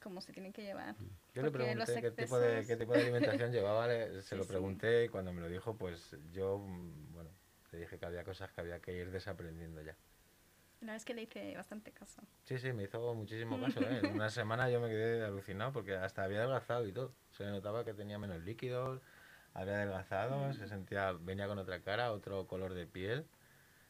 como 0.03 0.21
se 0.21 0.33
tiene 0.33 0.53
que 0.53 0.63
llevar. 0.63 0.97
Yo 1.35 1.43
le 1.43 1.51
pregunté 1.51 2.01
qué 2.01 2.11
tipo, 2.11 2.39
de, 2.39 2.67
qué 2.67 2.77
tipo 2.77 2.93
de 2.93 3.01
alimentación 3.01 3.53
llevaba, 3.53 3.87
le- 3.87 4.23
se 4.23 4.37
lo 4.37 4.43
Sí, 4.43 4.49
sí. 4.49 4.53
pregunté 4.53 5.05
y 5.05 5.09
cuando 5.09 5.33
me 5.33 5.41
lo 5.41 5.49
dijo, 5.49 5.75
pues 5.77 6.15
yo, 6.33 6.59
mm, 6.59 7.13
bueno, 7.15 7.31
le 7.73 7.79
dije 7.81 7.99
que 7.99 8.07
había 8.07 8.23
cosas 8.25 8.51
que 8.53 8.61
había 8.61 8.81
que 8.81 8.93
ir 8.93 9.11
desaprendiendo 9.11 9.81
ya. 9.83 9.97
La 10.81 10.87
verdad 10.87 10.97
es 10.97 11.05
que 11.05 11.15
le 11.15 11.23
hice 11.23 11.55
bastante 11.57 11.93
caso. 11.93 12.21
Sí, 12.45 12.59
sí, 12.59 12.73
me 12.73 12.83
hizo 12.83 13.15
muchísimo 13.15 13.59
caso. 13.61 13.81
¿eh? 13.81 14.01
En 14.05 14.13
una 14.15 14.29
semana 14.31 14.69
yo 14.69 14.81
me 14.81 14.89
quedé 14.89 15.25
alucinado 15.25 15.73
porque 15.73 15.95
hasta 15.95 16.25
había 16.25 16.41
adelgazado 16.41 16.87
y 16.87 16.93
todo. 16.93 17.13
Se 17.31 17.45
notaba 17.45 17.85
que 17.85 17.95
tenía 17.95 18.19
menos 18.19 18.43
líquidos, 18.43 19.01
había 19.55 19.75
adelgazado, 19.75 20.53
se 20.53 20.67
sentía, 20.67 21.13
venía 21.13 21.47
con 21.47 21.59
otra 21.59 21.81
cara, 21.81 22.13
otro 22.13 22.47
color 22.47 22.75
de 22.75 22.87
piel, 22.87 23.25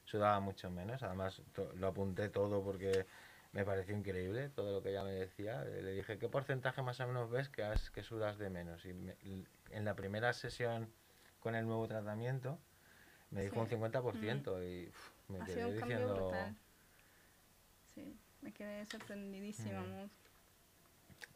sudaba 0.05 0.39
mucho 0.41 0.71
menos. 0.71 1.03
Además, 1.03 1.43
lo 1.77 1.87
apunté 1.87 2.29
todo 2.29 2.63
porque 2.63 3.07
me 3.53 3.65
pareció 3.65 3.97
increíble 3.97 4.49
todo 4.49 4.73
lo 4.73 4.83
que 4.83 4.91
ella 4.91 5.05
me 5.05 5.13
decía. 5.13 5.63
Le 5.65 5.93
dije, 5.93 6.19
¿qué 6.19 6.29
porcentaje 6.29 6.83
más 6.83 6.99
o 7.01 7.07
menos 7.07 7.31
ves 7.31 7.49
que, 7.49 7.63
has, 7.63 7.91
que 7.91 8.03
sudas 8.03 8.39
de 8.39 8.51
menos? 8.51 8.85
Y 8.85 8.93
me- 8.95 9.17
en 9.71 9.85
la 9.85 9.95
primera 9.95 10.33
sesión 10.33 10.91
con 11.41 11.55
el 11.55 11.67
nuevo 11.67 11.87
tratamiento 11.87 12.59
me 13.31 13.43
dijo 13.43 13.55
Sí. 13.55 13.61
un 13.61 13.69
50% 13.69 14.63
y 14.63 14.89
uf, 14.89 15.11
me 15.29 15.39
Ha 15.41 15.45
quedé 15.45 15.55
sido 15.55 15.69
un 15.69 15.79
cambio 15.79 15.99
diciendo... 15.99 16.55
Sí, 17.95 18.17
me 18.41 18.53
quedé 18.53 18.87
sorprendidísima. 18.87 19.81
Mm. 19.83 20.11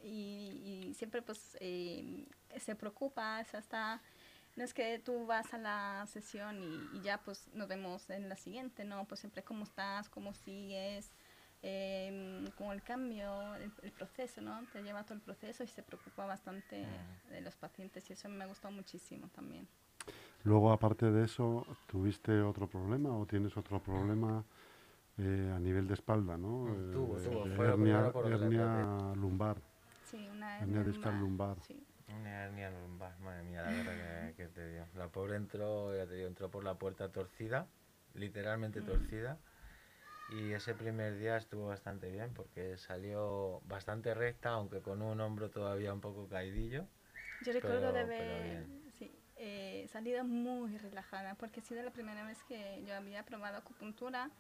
Y, 0.02 0.88
y 0.90 0.94
siempre 0.94 1.22
pues 1.22 1.56
eh, 1.60 2.26
se 2.58 2.74
preocupa, 2.74 3.40
o 3.40 3.44
sea, 3.44 3.60
está... 3.60 4.00
No 4.56 4.64
es 4.64 4.72
que 4.72 4.98
tú 4.98 5.26
vas 5.26 5.52
a 5.52 5.58
la 5.58 6.06
sesión 6.10 6.62
y, 6.62 6.96
y 6.96 7.02
ya 7.02 7.18
pues 7.18 7.48
nos 7.52 7.68
vemos 7.68 8.08
en 8.08 8.30
la 8.30 8.36
siguiente, 8.36 8.84
no, 8.86 9.04
pues 9.04 9.20
siempre 9.20 9.42
cómo 9.42 9.64
estás, 9.64 10.08
cómo 10.08 10.32
sigues, 10.32 11.10
eh, 11.68 12.50
con 12.56 12.72
el 12.72 12.82
cambio, 12.82 13.54
el, 13.56 13.72
el 13.82 13.92
proceso, 13.92 14.40
¿no? 14.40 14.64
Te 14.72 14.82
lleva 14.82 15.02
todo 15.04 15.14
el 15.14 15.20
proceso 15.20 15.64
y 15.64 15.66
se 15.66 15.82
preocupa 15.82 16.24
bastante 16.26 16.76
Mm. 16.86 17.30
de 17.32 17.40
los 17.40 17.56
pacientes 17.56 18.08
y 18.10 18.12
eso 18.12 18.28
me 18.28 18.44
ha 18.44 18.46
gustado 18.46 18.72
muchísimo 18.74 19.28
también. 19.34 19.66
Luego, 20.44 20.70
aparte 20.70 21.10
de 21.10 21.24
eso, 21.24 21.66
¿tuviste 21.86 22.40
otro 22.40 22.68
problema 22.68 23.16
o 23.16 23.26
tienes 23.26 23.56
otro 23.56 23.80
problema 23.82 24.44
eh, 25.18 25.52
a 25.54 25.58
nivel 25.58 25.88
de 25.88 25.94
espalda, 25.94 26.36
no? 26.36 26.64
Mm, 26.64 26.92
tuvo, 26.92 27.16
Eh, 27.16 27.20
tuvo. 27.24 27.44
de 27.48 27.56
Fue 27.56 27.66
hernia, 27.66 28.12
hernia 28.32 29.14
lumbar. 29.16 29.56
Sí, 30.10 30.28
una 30.30 30.60
Hernia 30.60 30.82
discal 30.84 31.18
lumbar. 31.20 31.56
Sí. 31.66 31.82
Una 32.08 32.44
hernia 32.44 32.70
lumbar, 32.70 33.18
madre 33.18 33.42
mía, 33.42 33.62
la 33.62 33.70
verdad 33.72 34.34
que, 34.36 34.44
que 34.44 34.48
te 34.48 34.70
dio. 34.70 34.86
La 34.94 35.08
pobre 35.08 35.36
entró, 35.36 35.96
ya 35.96 36.06
te 36.06 36.14
digo, 36.14 36.28
entró 36.28 36.48
por 36.50 36.62
la 36.62 36.74
puerta 36.74 37.10
torcida, 37.10 37.66
literalmente 38.14 38.80
torcida. 38.82 39.38
Y 40.28 40.52
ese 40.52 40.74
primer 40.74 41.16
día 41.18 41.36
estuvo 41.36 41.68
bastante 41.68 42.10
bien 42.10 42.32
porque 42.34 42.76
salió 42.78 43.60
bastante 43.66 44.12
recta, 44.14 44.50
aunque 44.50 44.80
con 44.80 45.00
un 45.02 45.20
hombro 45.20 45.50
todavía 45.50 45.92
un 45.92 46.00
poco 46.00 46.28
caidillo. 46.28 46.86
Yo 47.42 47.52
recuerdo 47.52 47.80
Pero- 47.80 47.92
de 47.92 48.00
haber 48.00 48.66
sí, 48.98 49.12
eh, 49.36 49.86
salido 49.92 50.24
muy 50.24 50.76
relajada, 50.78 51.34
porque 51.36 51.60
ha 51.60 51.62
sido 51.62 51.82
la 51.82 51.90
primera 51.92 52.24
vez 52.26 52.42
que 52.44 52.82
yo 52.84 52.96
había 52.96 53.22
probado 53.24 53.58
acupuntura 53.58 54.30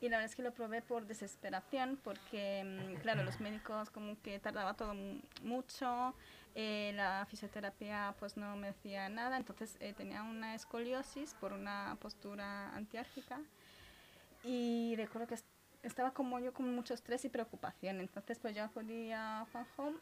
y 0.00 0.08
la 0.08 0.16
verdad 0.18 0.30
es 0.30 0.36
que 0.36 0.42
lo 0.42 0.52
probé 0.52 0.80
por 0.80 1.06
desesperación, 1.06 1.98
porque 2.02 2.62
mm, 2.64 3.00
claro, 3.02 3.24
los 3.24 3.40
médicos 3.40 3.90
como 3.90 4.16
que 4.22 4.38
tardaba 4.38 4.74
todo 4.74 4.94
mu- 4.94 5.20
mucho, 5.42 6.14
eh, 6.54 6.92
la 6.94 7.26
fisioterapia 7.28 8.14
pues 8.20 8.36
no 8.36 8.56
me 8.56 8.68
hacía 8.68 9.08
nada, 9.08 9.36
entonces 9.36 9.76
eh, 9.80 9.92
tenía 9.92 10.22
una 10.22 10.54
escoliosis 10.54 11.34
por 11.34 11.52
una 11.52 11.96
postura 12.00 12.74
antiárgica 12.76 13.40
y 14.44 14.94
recuerdo 14.96 15.26
que 15.28 15.34
est- 15.34 15.46
estaba 15.82 16.12
como 16.12 16.38
yo 16.40 16.52
con 16.52 16.74
mucho 16.74 16.94
estrés 16.94 17.24
y 17.24 17.28
preocupación, 17.28 18.00
entonces 18.00 18.38
pues 18.38 18.54
yo 18.54 18.64
acudí 18.64 19.12
a 19.12 19.46
Juanjo 19.52 19.94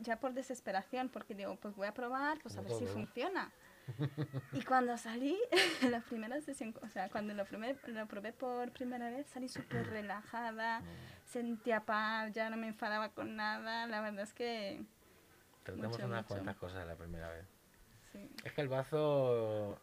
ya 0.00 0.18
por 0.18 0.32
desesperación, 0.32 1.08
porque 1.08 1.34
digo, 1.34 1.56
pues 1.56 1.74
voy 1.76 1.86
a 1.86 1.94
probar, 1.94 2.38
pues 2.42 2.56
a 2.56 2.62
ver 2.62 2.72
si 2.72 2.86
funciona. 2.86 3.50
Y 4.52 4.62
cuando 4.62 4.96
salí, 4.96 5.36
la 5.90 6.00
primera 6.00 6.40
sesión, 6.40 6.74
o 6.82 6.88
sea, 6.88 7.08
cuando 7.08 7.34
lo, 7.34 7.44
probé, 7.44 7.76
lo 7.86 8.06
probé 8.06 8.32
por 8.32 8.70
primera 8.70 9.10
vez, 9.10 9.26
salí 9.26 9.48
súper 9.48 9.86
relajada, 9.88 10.80
sentía 11.26 11.80
paz, 11.80 12.32
ya 12.32 12.48
no 12.50 12.56
me 12.56 12.68
enfadaba 12.68 13.08
con 13.10 13.34
nada, 13.36 13.86
la 13.88 14.00
verdad 14.00 14.22
es 14.22 14.32
que 14.32 14.84
Tratemos 15.64 15.92
Mucho, 15.92 16.06
unas 16.06 16.22
mucho. 16.22 16.34
cuantas 16.34 16.56
cosas 16.56 16.86
la 16.86 16.94
primera 16.94 17.28
vez. 17.30 17.46
sí. 18.12 18.30
Es 18.44 18.52
que 18.52 18.60
el 18.60 18.68
bazo, 18.68 19.78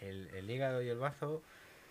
el, 0.00 0.28
el 0.28 0.50
hígado 0.50 0.82
y 0.82 0.88
el 0.88 0.98
bazo 0.98 1.42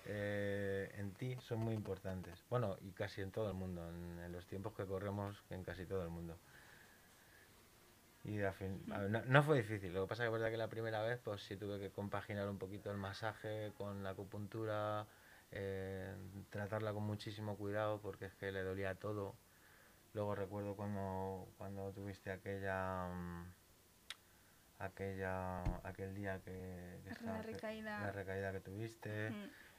eh, 0.06 0.94
en 0.98 1.14
ti 1.14 1.38
son 1.42 1.60
muy 1.60 1.74
importantes. 1.74 2.44
Bueno, 2.50 2.78
y 2.82 2.92
casi 2.92 3.22
en 3.22 3.32
todo 3.32 3.48
el 3.50 3.56
mundo, 3.56 3.88
en, 3.90 4.20
en 4.20 4.32
los 4.32 4.46
tiempos 4.48 4.74
que 4.76 4.86
corremos, 4.86 5.44
en 5.50 5.64
casi 5.64 5.86
todo 5.86 6.04
el 6.04 6.10
mundo. 6.10 6.38
Y 8.24 8.40
al 8.42 8.54
fin, 8.54 8.84
no, 8.86 9.08
no 9.26 9.44
fue 9.44 9.58
difícil, 9.58 9.94
lo 9.94 10.04
que 10.04 10.10
pasa 10.10 10.24
que 10.24 10.28
es 10.28 10.32
verdad 10.34 10.52
que 10.52 10.58
la 10.58 10.68
primera 10.68 11.02
vez 11.02 11.20
pues 11.24 11.42
sí 11.44 11.56
tuve 11.58 11.80
que 11.80 11.90
compaginar 11.90 12.48
un 12.50 12.60
poquito 12.60 12.92
el 12.92 12.98
masaje 12.98 13.72
con 13.78 14.04
la 14.04 14.12
acupuntura, 14.12 15.08
eh, 15.52 16.14
tratarla 16.52 16.94
con 16.94 17.02
muchísimo 17.04 17.58
cuidado 17.58 18.00
porque 18.00 18.26
es 18.26 18.36
que 18.36 18.52
le 18.52 18.62
dolía 18.62 18.94
todo. 18.94 19.36
Luego 20.14 20.36
recuerdo 20.36 20.76
cuando, 20.76 21.48
cuando 21.58 21.92
tuviste 21.94 22.32
aquella... 22.32 23.08
mm, 23.08 23.54
aquella 24.80 25.64
aquel 25.84 26.14
día 26.16 26.40
que, 26.44 26.52
que 27.04 27.10
La 27.10 27.12
estaba- 27.16 27.42
recaída. 27.42 28.00
la 28.02 28.12
recaída 28.12 28.52
que 28.52 28.60
tuviste. 28.62 29.32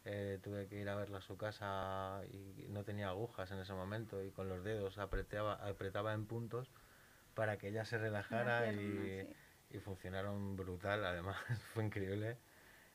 Eh, 0.04 0.38
tuve 0.42 0.66
que 0.68 0.80
ir 0.80 0.88
a 0.88 0.96
verla 0.96 1.18
a 1.18 1.22
su 1.22 1.36
casa 1.36 2.22
y 2.30 2.66
no 2.68 2.84
tenía 2.84 3.08
agujas 3.08 3.50
en 3.52 3.58
ese 3.60 3.72
momento 3.72 4.22
y 4.22 4.30
con 4.30 4.48
los 4.48 4.64
dedos 4.64 4.98
apretaba 4.98 5.54
apretaba 5.66 6.12
en 6.12 6.26
puntos 6.26 6.70
para 7.34 7.56
que 7.58 7.68
ella 7.68 7.84
se 7.84 7.98
relajara 7.98 8.62
pierna, 8.62 8.82
y, 8.82 9.22
sí. 9.70 9.76
y 9.76 9.78
funcionaron 9.80 10.56
brutal 10.56 11.04
además 11.04 11.36
fue 11.74 11.84
increíble 11.84 12.36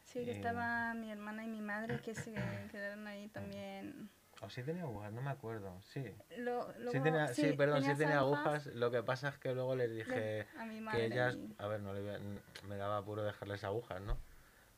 Sí, 0.06 0.24
que 0.24 0.32
Eh, 0.32 0.36
estaba 0.36 0.94
mi 0.94 1.12
hermana 1.12 1.44
y 1.44 1.48
mi 1.48 1.62
madre 1.62 2.00
que 2.00 2.14
se 2.14 2.32
quedaron 2.72 3.08
ahí 3.08 3.28
también. 3.30 4.10
o 4.42 4.50
sí 4.50 4.64
tenía 4.64 4.84
agujas 4.84 5.12
no 5.14 5.22
me 5.22 5.30
acuerdo 5.32 5.82
sí 5.94 6.04
Lo, 6.38 6.72
sí 6.92 7.00
tenía 7.00 7.34
sí, 7.34 7.54
perdón 7.54 7.84
sí 7.84 7.96
tenía 7.96 8.20
agujas 8.20 8.68
lo 8.68 8.92
que 8.92 9.02
pasa 9.04 9.30
es 9.30 9.38
que 9.38 9.54
luego 9.54 9.76
les 9.76 9.92
dije 9.92 10.46
le- 10.56 10.60
a 10.62 10.66
mi 10.66 10.80
que 10.92 11.06
ellas, 11.06 11.36
y- 11.36 11.56
a 11.58 11.68
ver, 11.68 11.82
no 11.82 11.94
le 11.94 12.20
me 12.68 12.76
daba 12.78 12.98
apuro 12.98 13.24
dejarles 13.24 13.64
agujas, 13.64 14.02
¿no? 14.02 14.18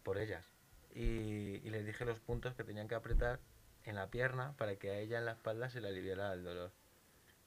Por 0.04 0.18
ellas. 0.18 0.46
Y, 0.94 1.62
y 1.64 1.70
les 1.70 1.86
dije 1.86 2.06
los 2.06 2.20
puntos 2.20 2.56
que 2.56 2.64
tenían 2.64 2.88
que 2.88 2.96
apretar 2.96 3.40
en 3.86 3.96
la 3.96 4.08
pierna 4.08 4.54
para 4.58 4.76
que 4.76 4.90
a 4.92 4.98
ella 5.00 5.20
en 5.20 5.26
la 5.26 5.32
espalda 5.34 5.70
se 5.70 5.82
le 5.82 5.88
aliviara 5.90 6.34
el 6.34 6.44
dolor. 6.44 6.72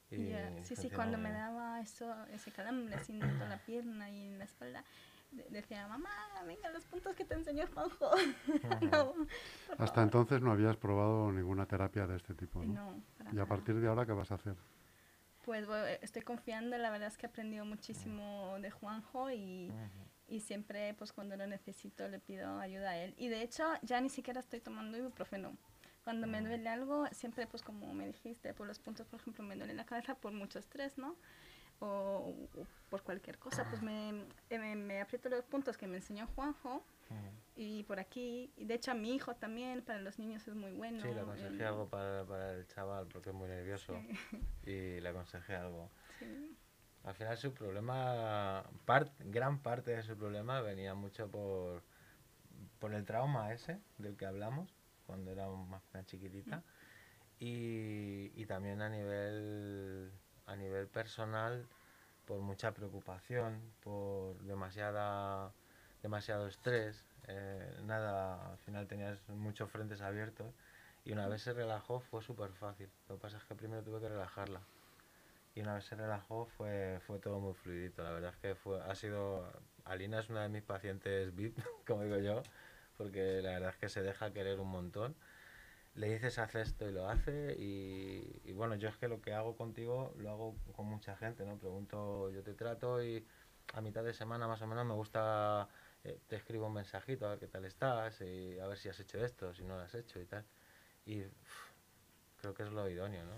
Y 0.09 0.29
Ya, 0.29 0.51
Sí, 0.63 0.75
sí, 0.75 0.89
cuando 0.89 1.17
me 1.17 1.31
daba 1.31 1.81
eso, 1.81 2.13
ese 2.27 2.51
calambre 2.51 2.95
así 2.95 3.13
en 3.13 3.19
toda 3.37 3.49
la 3.49 3.57
pierna 3.57 4.09
y 4.09 4.27
en 4.27 4.37
la 4.37 4.45
espalda, 4.45 4.83
de- 5.31 5.45
decía, 5.49 5.87
mamá, 5.87 6.09
venga, 6.45 6.69
los 6.69 6.85
puntos 6.85 7.15
que 7.15 7.25
te 7.25 7.33
enseñó 7.33 7.65
Juanjo. 7.73 8.11
no, 8.81 9.13
Hasta 9.71 9.87
favor. 9.87 10.03
entonces 10.03 10.41
no 10.41 10.51
habías 10.51 10.77
probado 10.77 11.31
ninguna 11.31 11.65
terapia 11.65 12.05
de 12.07 12.15
este 12.17 12.33
tipo, 12.35 12.63
¿no? 12.63 12.73
No, 12.73 13.03
para 13.17 13.33
y 13.33 13.39
a 13.39 13.45
partir 13.45 13.75
de 13.79 13.87
ahora, 13.87 14.05
¿qué 14.05 14.11
vas 14.13 14.31
a 14.31 14.35
hacer? 14.35 14.55
Pues 15.45 15.65
voy- 15.67 15.97
estoy 16.01 16.21
confiando, 16.21 16.77
la 16.77 16.89
verdad 16.91 17.07
es 17.07 17.17
que 17.17 17.25
he 17.25 17.29
aprendido 17.29 17.65
muchísimo 17.65 18.55
de 18.61 18.69
Juanjo 18.71 19.29
y, 19.31 19.69
Ujú. 19.71 20.07
Y 20.33 20.39
siempre 20.39 20.95
pues 20.95 21.13
cuando 21.13 21.37
lo 21.37 21.45
necesito 21.45 22.07
le 22.07 22.19
pido 22.19 22.57
ayuda 22.59 22.89
a 22.91 22.97
él. 22.97 23.13
Y 23.17 23.27
de 23.27 23.43
hecho 23.43 23.63
ya 23.83 24.01
ni 24.01 24.09
siquiera 24.09 24.39
estoy 24.39 24.59
tomando 24.61 24.97
ibuprofeno. 24.97 25.55
Cuando 26.03 26.25
me 26.27 26.41
duele 26.41 26.67
algo, 26.69 27.05
siempre 27.11 27.45
pues 27.47 27.61
como 27.61 27.93
me 27.93 28.07
dijiste, 28.07 28.53
por 28.53 28.65
los 28.67 28.79
puntos, 28.79 29.07
por 29.07 29.19
ejemplo, 29.19 29.43
me 29.43 29.55
duele 29.55 29.73
la 29.73 29.85
cabeza 29.85 30.15
por 30.15 30.31
mucho 30.33 30.57
estrés, 30.59 30.97
¿no? 30.97 31.15
O, 31.79 31.87
o 32.55 32.67
por 32.89 33.03
cualquier 33.03 33.37
cosa, 33.37 33.63
pues 33.69 33.81
me, 33.81 34.25
eh, 34.49 34.57
me, 34.59 34.75
me 34.75 35.01
aprieto 35.01 35.29
los 35.29 35.45
puntos 35.45 35.77
que 35.77 35.85
me 35.87 35.97
enseñó 35.97 36.27
Juanjo 36.35 36.83
y 37.55 37.83
por 37.83 37.99
aquí, 37.99 38.51
y 38.57 38.65
de 38.65 38.73
hecho 38.73 38.91
a 38.91 38.95
mi 38.95 39.13
hijo 39.13 39.35
también, 39.35 39.81
para 39.83 39.99
los 40.01 40.17
niños 40.17 40.47
es 40.47 40.55
muy 40.55 40.71
bueno. 40.71 40.99
Sí, 41.03 41.13
le 41.13 41.19
aconsejé 41.21 41.47
el- 41.53 41.61
algo 41.61 41.87
para, 41.87 42.25
para 42.25 42.53
el 42.53 42.65
chaval 42.67 43.07
porque 43.07 43.29
es 43.29 43.35
muy 43.35 43.47
nervioso 43.47 43.93
y 44.65 44.99
le 44.99 45.07
aconsejé 45.09 45.55
algo. 45.55 45.89
sí. 46.19 46.57
Al 47.03 47.15
final 47.15 47.37
su 47.37 47.53
problema, 47.53 48.63
part- 48.85 49.11
gran 49.19 49.59
parte 49.59 49.91
de 49.95 50.03
su 50.03 50.17
problema 50.17 50.61
venía 50.61 50.93
mucho 50.95 51.29
por, 51.29 51.83
por 52.79 52.93
el 52.93 53.05
trauma 53.05 53.51
ese 53.53 53.79
del 53.97 54.15
que 54.17 54.25
hablamos 54.25 54.69
cuando 55.05 55.31
era 55.31 55.47
más 55.49 55.83
una 55.93 56.05
chiquitita. 56.05 56.63
Y, 57.39 58.31
y 58.35 58.45
también 58.45 58.81
a 58.81 58.89
nivel, 58.89 60.11
a 60.47 60.55
nivel 60.55 60.87
personal 60.87 61.67
por 62.25 62.39
mucha 62.41 62.73
preocupación, 62.73 63.61
por 63.83 64.37
demasiada, 64.43 65.51
demasiado 66.03 66.47
estrés, 66.47 67.03
eh, 67.27 67.79
nada, 67.85 68.51
al 68.51 68.57
final 68.59 68.87
tenías 68.87 69.19
muchos 69.29 69.69
frentes 69.71 70.01
abiertos 70.01 70.53
y 71.05 71.11
una 71.13 71.27
vez 71.27 71.41
se 71.43 71.53
relajó 71.53 71.99
fue 72.01 72.21
súper 72.23 72.51
fácil. 72.53 72.89
Lo 73.09 73.15
que 73.15 73.21
pasa 73.21 73.37
es 73.37 73.43
que 73.45 73.55
primero 73.55 73.83
tuve 73.83 73.99
que 74.01 74.09
relajarla 74.09 74.61
y 75.55 75.61
una 75.61 75.75
vez 75.75 75.85
se 75.85 75.95
relajó 75.95 76.45
fue, 76.45 76.99
fue 77.05 77.19
todo 77.19 77.39
muy 77.39 77.53
fluidito. 77.53 78.03
La 78.03 78.11
verdad 78.11 78.31
es 78.33 78.37
que 78.37 78.55
fue, 78.55 78.81
ha 78.81 78.95
sido, 78.95 79.51
Alina 79.85 80.19
es 80.19 80.29
una 80.29 80.43
de 80.43 80.49
mis 80.49 80.63
pacientes 80.63 81.35
VIP, 81.35 81.57
como 81.87 82.03
digo 82.03 82.17
yo, 82.17 82.41
porque 82.97 83.41
la 83.41 83.51
verdad 83.51 83.69
es 83.69 83.77
que 83.77 83.89
se 83.89 84.01
deja 84.01 84.33
querer 84.33 84.59
un 84.59 84.69
montón. 84.69 85.15
Le 85.95 86.09
dices 86.09 86.39
haz 86.39 86.55
esto 86.55 86.89
y 86.89 86.91
lo 86.91 87.07
hace 87.07 87.55
y, 87.59 88.51
bueno, 88.53 88.75
yo 88.75 88.89
es 88.89 88.97
que 88.97 89.07
lo 89.07 89.21
que 89.21 89.33
hago 89.33 89.55
contigo 89.55 90.13
lo 90.17 90.31
hago 90.31 90.55
con 90.75 90.87
mucha 90.87 91.15
gente, 91.17 91.45
¿no? 91.45 91.57
Pregunto, 91.59 92.31
yo 92.31 92.43
te 92.43 92.55
trato 92.55 93.03
y 93.03 93.25
a 93.73 93.81
mitad 93.81 94.03
de 94.03 94.13
semana 94.13 94.47
más 94.47 94.61
o 94.63 94.67
menos 94.67 94.85
me 94.85 94.93
gusta, 94.95 95.69
eh, 96.03 96.19
te 96.27 96.37
escribo 96.37 96.67
un 96.67 96.73
mensajito 96.73 97.27
a 97.27 97.31
ver 97.31 97.39
qué 97.39 97.47
tal 97.47 97.65
estás 97.65 98.21
y 98.21 98.59
a 98.59 98.67
ver 98.67 98.77
si 98.77 98.89
has 98.89 98.99
hecho 98.99 99.23
esto, 99.23 99.53
si 99.53 99.63
no 99.63 99.75
lo 99.75 99.83
has 99.83 99.93
hecho 99.93 100.19
y 100.19 100.25
tal. 100.25 100.45
Y 101.05 101.23
creo 102.41 102.53
que 102.55 102.63
es 102.63 102.71
lo 102.71 102.89
idóneo, 102.89 103.23
¿no? 103.25 103.35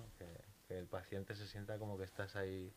Que 0.68 0.78
el 0.78 0.86
paciente 0.88 1.36
se 1.36 1.48
sienta 1.48 1.78
como 1.78 1.98
que 1.98 2.04
estás 2.04 2.36
ahí 2.36 2.72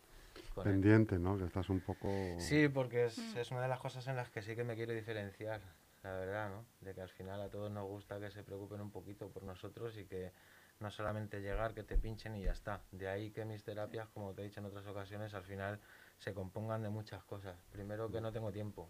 con 0.55 0.67
él. 0.67 0.75
Pendiente, 0.75 1.19
¿no? 1.19 1.37
Que 1.39 1.45
estás 1.45 1.69
un 1.69 1.81
poco... 1.81 2.09
Sí, 2.39 2.69
porque 2.69 3.07
es, 3.07 3.19
Mm. 3.19 3.39
es 3.39 3.51
una 3.51 3.63
de 3.63 3.69
las 3.69 3.81
cosas 3.81 4.07
en 4.09 4.17
las 4.17 4.31
que 4.31 4.43
sí 4.43 4.55
que 4.55 4.65
me 4.65 4.75
quiero 4.77 4.93
diferenciar, 4.93 5.61
la 6.03 6.13
verdad, 6.13 6.51
¿no? 6.51 6.65
De 6.81 6.95
que 6.95 7.01
al 7.01 7.09
final 7.09 7.41
a 7.41 7.49
todos 7.49 7.71
nos 7.71 7.85
gusta 7.87 8.21
que 8.21 8.31
se 8.31 8.43
preocupen 8.43 8.81
un 8.81 8.91
poquito 8.91 9.29
por 9.29 9.43
nosotros 9.43 9.97
y 9.99 10.05
que 10.05 10.33
no 10.81 10.91
solamente 10.91 11.41
llegar, 11.41 11.75
que 11.75 11.83
te 11.83 11.97
pinchen 11.97 12.37
y 12.37 12.45
ya 12.45 12.53
está. 12.53 12.81
De 12.93 13.09
ahí 13.09 13.31
que 13.33 13.45
mis 13.45 13.65
terapias, 13.65 14.09
como 14.11 14.33
te 14.33 14.43
he 14.43 14.45
dicho 14.45 14.61
en 14.61 14.67
otras 14.67 14.87
ocasiones, 14.87 15.35
al 15.35 15.43
final 15.43 15.81
se 16.19 16.33
compongan 16.33 16.83
de 16.83 16.89
muchas 16.89 17.25
cosas. 17.25 17.57
Primero 17.73 18.11
que 18.11 18.21
no 18.21 18.31
tengo 18.31 18.53
tiempo. 18.53 18.89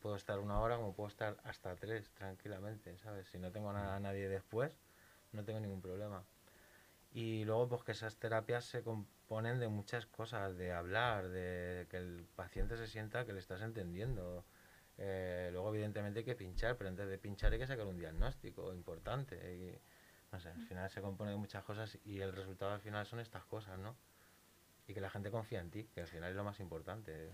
Puedo 0.00 0.16
estar 0.16 0.38
una 0.38 0.58
hora 0.60 0.76
como 0.76 0.94
puedo 0.94 1.08
estar 1.08 1.36
hasta 1.44 1.76
tres 1.76 2.08
tranquilamente, 2.14 2.96
¿sabes? 2.98 3.26
Si 3.28 3.36
no 3.38 3.50
tengo 3.52 3.70
nada 3.74 3.96
a 3.96 4.00
nadie 4.00 4.28
después, 4.30 4.74
no 5.32 5.44
tengo 5.44 5.60
ningún 5.60 5.82
problema. 5.82 6.24
Y 7.12 7.44
luego 7.44 7.68
pues 7.68 7.82
que 7.82 7.92
esas 7.92 8.16
terapias 8.16 8.64
se 8.64 8.82
componen 8.82 9.58
de 9.58 9.68
muchas 9.68 10.06
cosas, 10.06 10.56
de 10.56 10.72
hablar, 10.72 11.28
de 11.28 11.86
que 11.90 11.96
el 11.96 12.26
paciente 12.36 12.76
se 12.76 12.86
sienta 12.86 13.24
que 13.24 13.32
le 13.32 13.40
estás 13.40 13.62
entendiendo. 13.62 14.44
Eh, 14.98 15.48
luego 15.52 15.70
evidentemente 15.70 16.20
hay 16.20 16.24
que 16.24 16.36
pinchar, 16.36 16.76
pero 16.76 16.90
antes 16.90 17.08
de 17.08 17.18
pinchar 17.18 17.52
hay 17.52 17.58
que 17.58 17.66
sacar 17.66 17.86
un 17.86 17.98
diagnóstico 17.98 18.72
importante. 18.72 19.36
Y, 19.54 19.80
no 20.32 20.38
sé, 20.38 20.50
al 20.50 20.62
final 20.66 20.88
se 20.90 21.00
compone 21.00 21.32
de 21.32 21.36
muchas 21.36 21.64
cosas 21.64 21.98
y 22.04 22.20
el 22.20 22.32
resultado 22.32 22.72
al 22.72 22.80
final 22.80 23.04
son 23.06 23.18
estas 23.18 23.44
cosas, 23.44 23.78
¿no? 23.78 23.96
Y 24.86 24.94
que 24.94 25.00
la 25.00 25.10
gente 25.10 25.30
confía 25.30 25.60
en 25.60 25.70
ti, 25.70 25.84
que 25.94 26.02
al 26.02 26.06
final 26.06 26.30
es 26.30 26.36
lo 26.36 26.44
más 26.44 26.60
importante. 26.60 27.30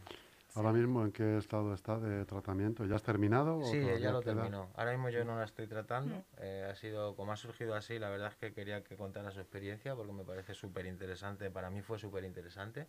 ¿Ahora 0.57 0.73
mismo 0.73 1.05
en 1.05 1.13
qué 1.13 1.37
estado 1.37 1.75
está 1.75 1.99
de 1.99 2.25
tratamiento? 2.25 2.85
¿Ya 2.87 2.97
has 2.97 3.03
terminado? 3.03 3.59
o 3.59 3.63
Sí, 3.63 3.81
todavía 3.81 3.99
ya 3.99 4.13
lo 4.13 4.23
queda? 4.23 4.35
terminó. 4.43 4.69
Ahora 4.75 4.93
mismo 4.93 5.11
yo 5.11 5.25
no 5.25 5.37
la 5.37 5.45
estoy 5.45 5.67
tratando. 5.67 6.15
Mm. 6.17 6.23
eh, 6.39 6.69
ha 6.71 6.75
sido, 6.75 7.15
como 7.15 7.33
ha 7.33 7.37
surgido 7.37 7.75
así, 7.75 7.99
la 7.99 8.09
verdad 8.09 8.29
es 8.29 8.37
que 8.37 8.53
quería 8.55 8.83
que 8.83 8.97
contara 8.97 9.31
su 9.31 9.41
experiencia 9.41 9.95
porque 9.95 10.13
me 10.13 10.25
parece 10.25 10.55
súper 10.55 10.87
interesante. 10.87 11.51
Para 11.51 11.69
mí 11.71 11.83
fue 11.83 11.99
súper 11.99 12.25
interesante. 12.25 12.87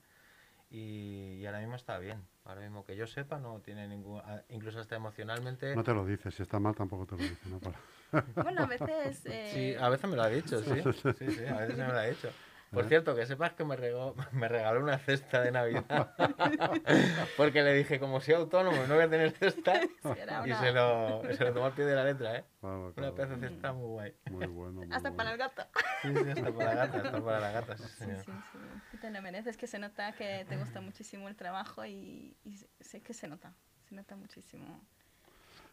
Y, 0.69 1.39
y 1.41 1.45
ahora 1.45 1.59
mismo 1.59 1.75
está 1.75 1.97
bien. 1.99 2.25
Ahora 2.45 2.61
mismo 2.61 2.85
que 2.85 2.95
yo 2.95 3.05
sepa, 3.07 3.39
no 3.39 3.59
tiene 3.59 3.87
ningún. 3.87 4.21
ah, 4.23 4.41
Incluso 4.49 4.79
hasta 4.79 4.95
emocionalmente. 4.95 5.75
No 5.75 5.83
te 5.83 5.93
lo 5.93 6.05
dice, 6.05 6.31
si 6.31 6.43
está 6.43 6.59
mal 6.59 6.75
tampoco 6.75 7.05
te 7.05 7.15
lo 7.15 7.23
dice. 7.23 7.49
¿no? 7.49 7.59
Para- 7.59 7.79
Bueno, 8.43 8.63
a 8.63 8.67
veces... 8.67 9.25
eh, 9.25 9.49
Sí, 9.53 9.75
a 9.83 9.89
veces 9.89 10.09
me 10.09 10.15
lo 10.15 10.23
ha 10.23 10.29
dicho, 10.29 10.61
sí. 10.63 10.81
Sí, 11.19 11.31
sí, 11.31 11.45
a 11.47 11.57
veces 11.57 11.77
me 11.77 11.87
lo 11.87 11.97
ha 11.97 12.03
dicho. 12.05 12.29
Por 12.71 12.83
¿Eh? 12.83 12.87
cierto, 12.89 13.15
que 13.15 13.25
sepas 13.25 13.53
que 13.53 13.63
me 13.63 13.75
regaló, 13.77 14.13
me 14.33 14.47
regaló 14.47 14.81
una 14.81 14.97
cesta 14.99 15.41
de 15.41 15.51
Navidad. 15.51 16.13
Porque 17.37 17.63
le 17.63 17.73
dije, 17.73 17.99
como 17.99 18.19
soy 18.19 18.33
autónomo 18.35 18.85
no 18.87 18.95
voy 18.95 19.03
a 19.03 19.09
tener 19.09 19.31
cesta. 19.31 19.73
Y 20.45 20.53
se 20.53 20.71
lo, 20.71 21.21
se 21.33 21.43
lo 21.45 21.53
tomó 21.53 21.65
al 21.67 21.73
pie 21.73 21.85
de 21.85 21.95
la 21.95 22.03
letra, 22.03 22.37
¿eh? 22.37 22.43
Claro, 22.59 22.93
Una 22.95 23.11
pedazo 23.15 23.37
de 23.37 23.49
cesta 23.49 23.73
muy 23.73 23.85
guay. 23.87 24.13
Muy 24.31 24.47
bueno. 24.47 24.81
muy 24.81 24.95
Hasta 24.95 25.11
para 25.15 25.31
el 25.31 25.37
gato. 25.37 25.63
Sí, 26.01 26.09
sí, 26.13 26.29
hasta 26.29 26.51
para 26.53 26.73
la 26.73 26.85
gata, 26.85 26.97
hasta 26.97 27.23
para 27.23 27.39
la 27.39 27.51
gata, 27.51 27.77
sí, 27.77 27.83
Sí, 27.83 27.93
señor. 27.95 28.19
sí, 28.25 28.31
sí. 28.51 28.57
Y 28.93 28.97
te 28.97 29.09
lo 29.11 29.21
mereces, 29.21 29.57
que 29.57 29.67
se 29.67 29.79
nota 29.79 30.11
que 30.13 30.45
te 30.47 30.57
gusta 30.57 30.81
muchísimo 30.81 31.27
el 31.27 31.35
trabajo 31.35 31.85
y, 31.85 32.35
y 32.43 32.57
sé 32.79 33.01
que 33.01 33.13
se 33.13 33.27
nota, 33.27 33.53
se 33.87 33.95
nota 33.95 34.15
muchísimo. 34.15 34.81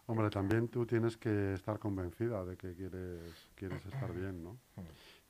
Hombre, 0.07 0.29
también 0.31 0.69
tú 0.69 0.85
tienes 0.87 1.17
que 1.17 1.55
estar 1.55 1.79
convencida 1.79 2.45
de 2.45 2.57
que 2.57 2.75
quieres, 2.75 3.49
quieres 3.55 3.85
estar 3.87 4.13
bien, 4.13 4.43
¿no? 4.45 4.59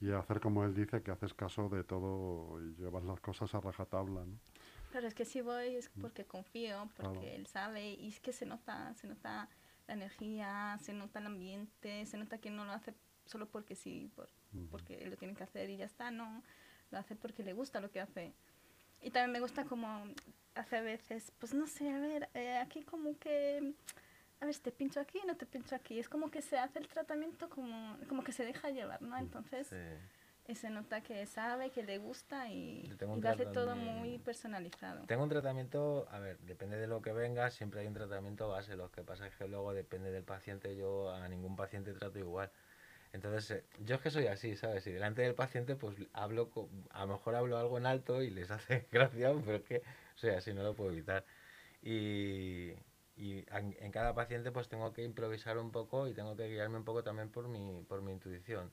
Y 0.04 0.12
hacer 0.12 0.38
como 0.38 0.64
él 0.64 0.74
dice, 0.74 1.02
que 1.02 1.10
haces 1.10 1.32
caso 1.32 1.70
de 1.70 1.82
todo 1.82 2.60
y 2.60 2.74
llevas 2.74 3.04
las 3.04 3.20
cosas 3.20 3.54
a 3.54 3.60
rajatabla, 3.60 4.26
¿no? 4.26 4.38
Pero 4.92 5.08
es 5.08 5.14
que 5.14 5.24
si 5.24 5.40
voy 5.40 5.76
es 5.76 5.88
porque 5.88 6.26
confío, 6.26 6.90
porque 6.94 7.20
Claro. 7.20 7.34
él 7.34 7.46
sabe 7.46 7.94
y 7.94 8.08
es 8.08 8.20
que 8.20 8.34
se 8.34 8.44
nota, 8.44 8.92
se 8.96 9.06
nota 9.06 9.48
la 9.88 9.94
energía, 9.94 10.78
se 10.82 10.92
nota 10.92 11.20
el 11.20 11.26
ambiente, 11.26 12.04
se 12.04 12.18
nota 12.18 12.36
que 12.36 12.50
no 12.50 12.66
lo 12.66 12.72
hace 12.72 12.92
solo 13.24 13.46
porque 13.46 13.74
sí, 13.74 14.10
por, 14.14 14.28
Ujú. 14.52 14.66
porque 14.72 15.06
lo 15.06 15.16
tiene 15.16 15.34
que 15.34 15.42
hacer 15.42 15.70
y 15.70 15.78
ya 15.78 15.86
está, 15.86 16.10
no, 16.10 16.42
lo 16.90 16.98
hace 16.98 17.16
porque 17.16 17.42
le 17.42 17.54
gusta 17.54 17.80
lo 17.80 17.90
que 17.90 18.02
hace. 18.02 18.34
Y 19.00 19.10
también 19.10 19.32
me 19.32 19.40
gusta 19.40 19.64
como 19.64 20.04
hace 20.54 20.82
veces, 20.82 21.32
pues 21.38 21.54
no 21.54 21.66
sé, 21.66 21.90
a 21.90 21.98
ver, 21.98 22.28
eh, 22.34 22.58
aquí 22.58 22.82
como 22.82 23.18
que, 23.18 23.72
a 24.40 24.46
ver, 24.46 24.56
te 24.58 24.70
pincho 24.72 25.00
aquí, 25.00 25.20
no 25.26 25.36
te 25.36 25.46
pincho 25.46 25.74
aquí, 25.74 25.98
es 25.98 26.08
como 26.08 26.30
que 26.30 26.42
se 26.42 26.58
hace 26.58 26.78
el 26.78 26.88
tratamiento 26.88 27.48
como, 27.48 27.96
como 28.08 28.22
que 28.24 28.32
se 28.32 28.44
deja 28.44 28.70
llevar, 28.70 29.00
¿no? 29.02 29.16
Entonces 29.18 29.68
Sí. 29.68 29.76
eh, 30.46 30.54
se 30.54 30.70
nota 30.70 31.00
que 31.02 31.24
sabe, 31.26 31.70
que 31.70 31.82
le 31.82 31.98
gusta 31.98 32.50
y, 32.50 32.90
y 32.90 33.20
lo 33.20 33.30
hace 33.30 33.46
todo 33.46 33.74
muy 33.76 34.18
personalizado. 34.18 35.06
Tengo 35.06 35.22
un 35.22 35.30
tratamiento, 35.30 36.06
a 36.10 36.18
ver, 36.18 36.38
depende 36.40 36.76
de 36.76 36.86
lo 36.86 37.00
que 37.00 37.12
venga, 37.12 37.50
siempre 37.50 37.80
hay 37.80 37.86
un 37.86 37.94
tratamiento 37.94 38.48
base. 38.48 38.76
Lo 38.76 38.90
que 38.90 39.02
pasa 39.02 39.26
es 39.26 39.34
que 39.34 39.48
luego 39.48 39.72
depende 39.72 40.10
del 40.10 40.24
paciente, 40.24 40.76
yo 40.76 41.10
a 41.10 41.28
ningún 41.28 41.56
paciente 41.56 41.92
trato 41.94 42.18
igual. 42.18 42.50
Entonces, 43.14 43.48
eh, 43.52 43.64
yo 43.84 43.94
es 43.94 44.00
que 44.02 44.10
soy 44.10 44.26
así, 44.26 44.56
¿sabes? 44.56 44.86
Y 44.88 44.92
delante 44.92 45.22
del 45.22 45.36
paciente, 45.36 45.76
pues 45.76 45.94
hablo, 46.12 46.50
a 46.90 47.02
lo 47.02 47.12
mejor 47.12 47.36
hablo 47.36 47.56
algo 47.58 47.78
en 47.78 47.86
alto 47.86 48.22
y 48.22 48.30
les 48.30 48.50
hace 48.50 48.88
gracia, 48.90 49.32
pero 49.44 49.56
es 49.58 49.62
que 49.62 49.82
soy 50.16 50.30
así, 50.30 50.52
no 50.52 50.64
lo 50.64 50.74
puedo 50.74 50.90
evitar. 50.90 51.24
Y, 51.80 52.72
y 53.16 53.44
en, 53.54 53.76
en 53.78 53.92
cada 53.92 54.14
paciente, 54.14 54.50
pues 54.50 54.68
tengo 54.68 54.92
que 54.92 55.02
improvisar 55.04 55.58
un 55.58 55.70
poco 55.70 56.08
y 56.08 56.14
tengo 56.14 56.36
que 56.36 56.48
guiarme 56.48 56.78
un 56.78 56.84
poco 56.84 57.02
también 57.04 57.28
por 57.30 57.48
mi, 57.48 57.82
por 57.88 58.02
mi 58.02 58.12
intuición. 58.12 58.72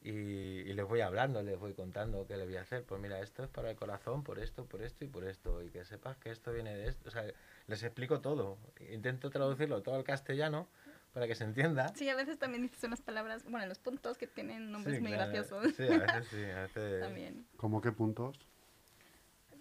Y, 0.00 0.10
y 0.10 0.72
les 0.74 0.86
voy 0.86 1.00
hablando, 1.00 1.42
les 1.42 1.58
voy 1.58 1.74
contando 1.74 2.24
qué 2.26 2.36
le 2.36 2.44
voy 2.44 2.56
a 2.56 2.60
hacer. 2.60 2.84
Pues 2.84 3.00
mira, 3.00 3.20
esto 3.20 3.42
es 3.42 3.48
para 3.48 3.68
el 3.70 3.76
corazón, 3.76 4.22
por 4.22 4.38
esto, 4.38 4.64
por 4.64 4.80
esto 4.82 5.04
y 5.04 5.08
por 5.08 5.24
esto. 5.24 5.60
Y 5.62 5.70
que 5.70 5.84
sepas 5.84 6.16
que 6.18 6.30
esto 6.30 6.52
viene 6.52 6.74
de 6.76 6.88
esto. 6.88 7.08
O 7.08 7.10
sea, 7.10 7.24
les 7.66 7.82
explico 7.82 8.20
todo. 8.20 8.58
Intento 8.92 9.28
traducirlo 9.30 9.82
todo 9.82 9.96
al 9.96 10.04
castellano 10.04 10.68
para 11.12 11.26
que 11.26 11.34
se 11.34 11.42
entienda. 11.44 11.92
Sí, 11.96 12.08
a 12.08 12.14
veces 12.14 12.38
también 12.38 12.62
dices 12.62 12.84
unas 12.84 13.02
palabras, 13.02 13.42
bueno, 13.44 13.66
los 13.66 13.80
puntos 13.80 14.16
que 14.18 14.28
tienen 14.28 14.70
nombres 14.70 14.96
Sí, 14.96 15.02
muy 15.02 15.10
claro. 15.12 15.32
graciosos. 15.32 15.74
Sí, 15.74 15.82
a 15.88 15.98
veces 15.98 16.26
sí, 16.30 16.44
a 16.44 16.60
veces... 16.62 17.00
también. 17.00 17.46
¿Cómo 17.56 17.80
qué 17.80 17.90
puntos? 17.90 18.38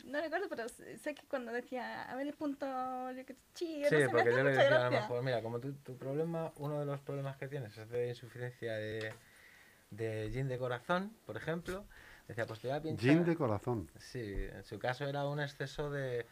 No 0.08 0.22
recuerdo, 0.22 0.48
pero 0.50 0.68
sé 0.70 1.14
que 1.14 1.24
cuando 1.28 1.52
decía, 1.52 2.04
a 2.04 2.16
ver 2.16 2.28
el 2.28 2.34
punto, 2.34 2.66
yo 3.12 3.26
que 3.26 3.36
Sí, 3.54 3.82
no 3.92 3.98
me 3.98 4.10
porque 4.10 4.32
yo 4.32 4.44
le 4.44 4.52
decía 4.52 4.68
a 4.68 4.70
lo 4.72 4.80
gracia. 4.80 5.02
mejor, 5.02 5.24
mira, 5.24 5.42
como 5.42 5.60
tu, 5.60 5.74
tu 5.74 5.98
problema, 5.98 6.52
uno 6.58 6.80
de 6.80 6.86
los 6.86 7.00
problemas 7.02 7.36
que 7.38 7.48
tienes 7.48 7.78
es 7.78 7.90
de 7.90 8.10
insuficiencia 8.10 8.74
de, 8.74 9.14
de 9.92 10.32
yin 10.32 10.48
de 10.48 10.58
corazón, 10.58 11.14
por 11.26 11.36
ejemplo, 11.38 11.86
decía, 12.28 12.46
pues 12.48 12.60
te 12.60 12.68
voy 12.70 12.78
a 12.78 12.82
pinchar... 12.82 13.10
Gin 13.10 13.26
de 13.26 13.36
corazón. 13.36 13.90
Sí, 14.00 14.22
en 14.24 14.64
su 14.64 14.80
caso 14.80 15.06
era 15.08 15.26
un 15.28 15.40
exceso 15.42 15.90
de... 15.90 16.26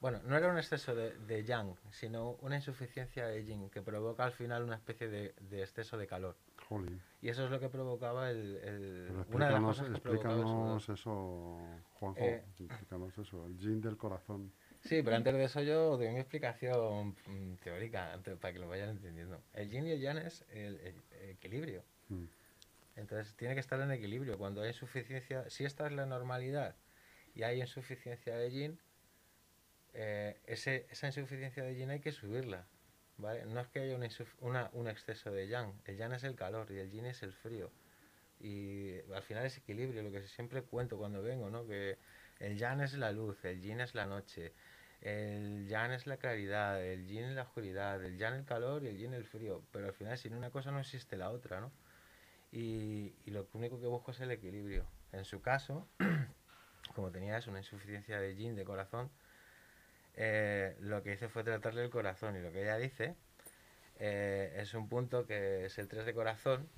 Bueno, 0.00 0.20
no 0.24 0.36
era 0.36 0.48
un 0.48 0.56
exceso 0.56 0.94
de, 0.94 1.14
de 1.18 1.44
yang, 1.44 1.74
sino 1.90 2.32
una 2.40 2.56
insuficiencia 2.56 3.26
de 3.26 3.44
yin 3.44 3.68
que 3.70 3.82
provoca 3.82 4.24
al 4.24 4.32
final 4.32 4.62
una 4.64 4.76
especie 4.76 5.08
de, 5.08 5.34
de 5.50 5.62
exceso 5.62 5.98
de 5.98 6.06
calor. 6.06 6.36
Jolín. 6.70 7.02
Y 7.20 7.28
eso 7.28 7.44
es 7.44 7.50
lo 7.50 7.58
que 7.58 7.68
provocaba 7.68 8.30
el... 8.30 8.56
el- 8.62 9.04
Pero 9.08 9.26
una 9.32 9.46
de 9.46 9.52
las 9.52 9.62
cosas 9.62 9.86
que 9.88 9.92
explícanos 9.94 10.88
eso, 10.88 11.58
Juanjo. 11.94 12.20
Eh. 12.20 12.44
Explícanos 12.60 13.18
eso, 13.18 13.44
el 13.46 13.58
gin 13.58 13.80
del 13.80 13.96
corazón. 13.96 14.52
Sí, 14.82 15.02
pero 15.02 15.16
antes 15.16 15.34
de 15.34 15.44
eso 15.44 15.60
yo 15.62 15.96
doy 15.98 16.08
mi 16.10 16.20
explicación 16.20 17.16
mm, 17.26 17.54
teórica 17.62 18.12
antes, 18.14 18.38
para 18.38 18.52
que 18.54 18.60
lo 18.60 18.68
vayan 18.68 18.90
entendiendo. 18.90 19.42
El 19.52 19.68
yin 19.68 19.84
y 19.88 19.90
el 19.90 20.00
yang 20.00 20.18
es 20.18 20.44
el, 20.52 20.76
el- 20.80 21.02
el 21.20 21.30
equilibrio. 21.30 21.82
Mm. 22.08 22.24
Entonces 22.96 23.34
tiene 23.34 23.54
que 23.54 23.60
estar 23.60 23.80
en 23.80 23.90
equilibrio. 23.90 24.38
Cuando 24.38 24.62
hay 24.62 24.68
insuficiencia, 24.68 25.50
si 25.50 25.64
esta 25.64 25.86
es 25.88 25.92
la 25.92 26.06
normalidad 26.06 26.76
y 27.34 27.42
hay 27.42 27.60
insuficiencia 27.60 28.36
de 28.36 28.50
yin, 28.50 28.78
eh, 29.92 30.38
ese, 30.46 30.86
esa 30.90 31.08
insuficiencia 31.08 31.64
de 31.64 31.74
yin 31.74 31.90
hay 31.90 32.00
que 32.00 32.12
subirla. 32.12 32.66
No 33.20 33.60
es 33.60 33.68
que 33.68 33.80
haya 33.80 33.98
una 34.40 34.70
un 34.72 34.88
exceso 34.88 35.30
de 35.30 35.48
yang. 35.48 35.72
El 35.84 35.96
yang 35.96 36.12
es 36.12 36.24
el 36.24 36.34
calor 36.34 36.70
y 36.70 36.78
el 36.78 36.90
yin 36.90 37.06
es 37.06 37.22
el 37.22 37.32
frío. 37.32 37.70
Y 38.40 38.98
al 39.12 39.22
final 39.22 39.44
es 39.44 39.58
equilibrio, 39.58 40.02
lo 40.02 40.10
que 40.10 40.22
siempre 40.22 40.62
cuento 40.62 40.96
cuando 40.96 41.22
vengo, 41.22 41.50
¿no? 41.50 41.66
que 41.66 41.98
el 42.38 42.56
yang 42.56 42.80
es 42.80 42.94
la 42.94 43.12
luz, 43.12 43.44
el 43.44 43.60
yin 43.60 43.80
es 43.80 43.94
la 43.94 44.06
noche, 44.06 44.54
el 45.02 45.68
yang 45.68 45.92
es 45.92 46.06
la 46.06 46.16
claridad, 46.16 46.82
el 46.82 47.06
yin 47.06 47.24
es 47.24 47.34
la 47.34 47.42
oscuridad, 47.42 48.02
el 48.02 48.16
yang 48.16 48.34
el 48.34 48.44
calor 48.46 48.82
y 48.84 48.88
el 48.88 48.96
yin 48.96 49.12
el 49.12 49.24
frío. 49.24 49.62
Pero 49.72 49.88
al 49.88 49.92
final 49.92 50.16
sin 50.16 50.34
una 50.34 50.50
cosa 50.50 50.70
no 50.70 50.80
existe 50.80 51.16
la 51.16 51.30
otra, 51.30 51.60
¿no? 51.60 51.70
y, 52.52 53.14
y 53.24 53.30
lo 53.30 53.46
único 53.52 53.80
que 53.80 53.86
busco 53.86 54.10
es 54.10 54.20
el 54.20 54.30
equilibrio. 54.30 54.86
En 55.12 55.24
su 55.24 55.40
caso, 55.40 55.86
como 56.94 57.10
tenía 57.10 57.38
eso, 57.38 57.50
una 57.50 57.60
insuficiencia 57.60 58.18
de 58.20 58.34
yin, 58.34 58.56
de 58.56 58.64
corazón, 58.64 59.10
eh, 60.22 60.76
lo 60.80 61.02
que 61.02 61.14
hice 61.14 61.30
fue 61.30 61.42
tratarle 61.44 61.82
el 61.82 61.88
corazón 61.88 62.36
y 62.36 62.40
lo 62.40 62.52
que 62.52 62.60
ella 62.60 62.76
dice 62.76 63.16
eh, 63.98 64.52
es 64.58 64.74
un 64.74 64.86
punto 64.86 65.26
que 65.26 65.64
es 65.64 65.78
el 65.78 65.88
3 65.88 66.04
de 66.04 66.12
corazón, 66.12 66.68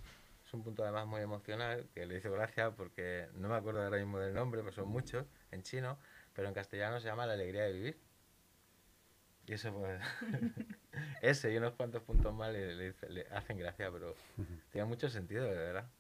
es 0.47 0.55
un 0.55 0.63
punto 0.63 0.85
además 0.85 1.09
muy 1.09 1.23
emocional, 1.23 1.89
que 1.93 2.07
le 2.07 2.19
hizo 2.19 2.31
gracia 2.31 2.71
porque 2.71 3.27
no 3.35 3.49
me 3.49 3.57
acuerdo 3.57 3.83
ahora 3.83 3.97
mismo 3.99 4.21
del 4.21 4.33
nombre, 4.33 4.61
pero 4.61 4.73
son 4.73 4.89
muchos 4.89 5.27
en 5.51 5.65
chino, 5.65 5.99
pero 6.35 6.47
en 6.47 6.55
castellano 6.55 7.01
se 7.01 7.09
llama 7.09 7.27
la 7.27 7.33
alegría 7.33 7.65
de 7.65 7.73
vivir. 7.73 8.01
Y 9.49 9.55
eso 9.55 9.73
pues, 9.73 10.01
ese 11.21 11.53
y 11.53 11.57
unos 11.57 11.73
cuantos 11.73 12.05
puntos 12.05 12.33
más 12.33 12.53
le, 12.53 12.77
le 12.77 12.95
le 13.09 13.27
hacen 13.33 13.59
gracia, 13.59 13.91
pero 13.91 14.15
tiene 14.71 14.87
mucho 14.87 15.09
sentido, 15.09 15.47
de 15.47 15.57
verdad. 15.57 15.91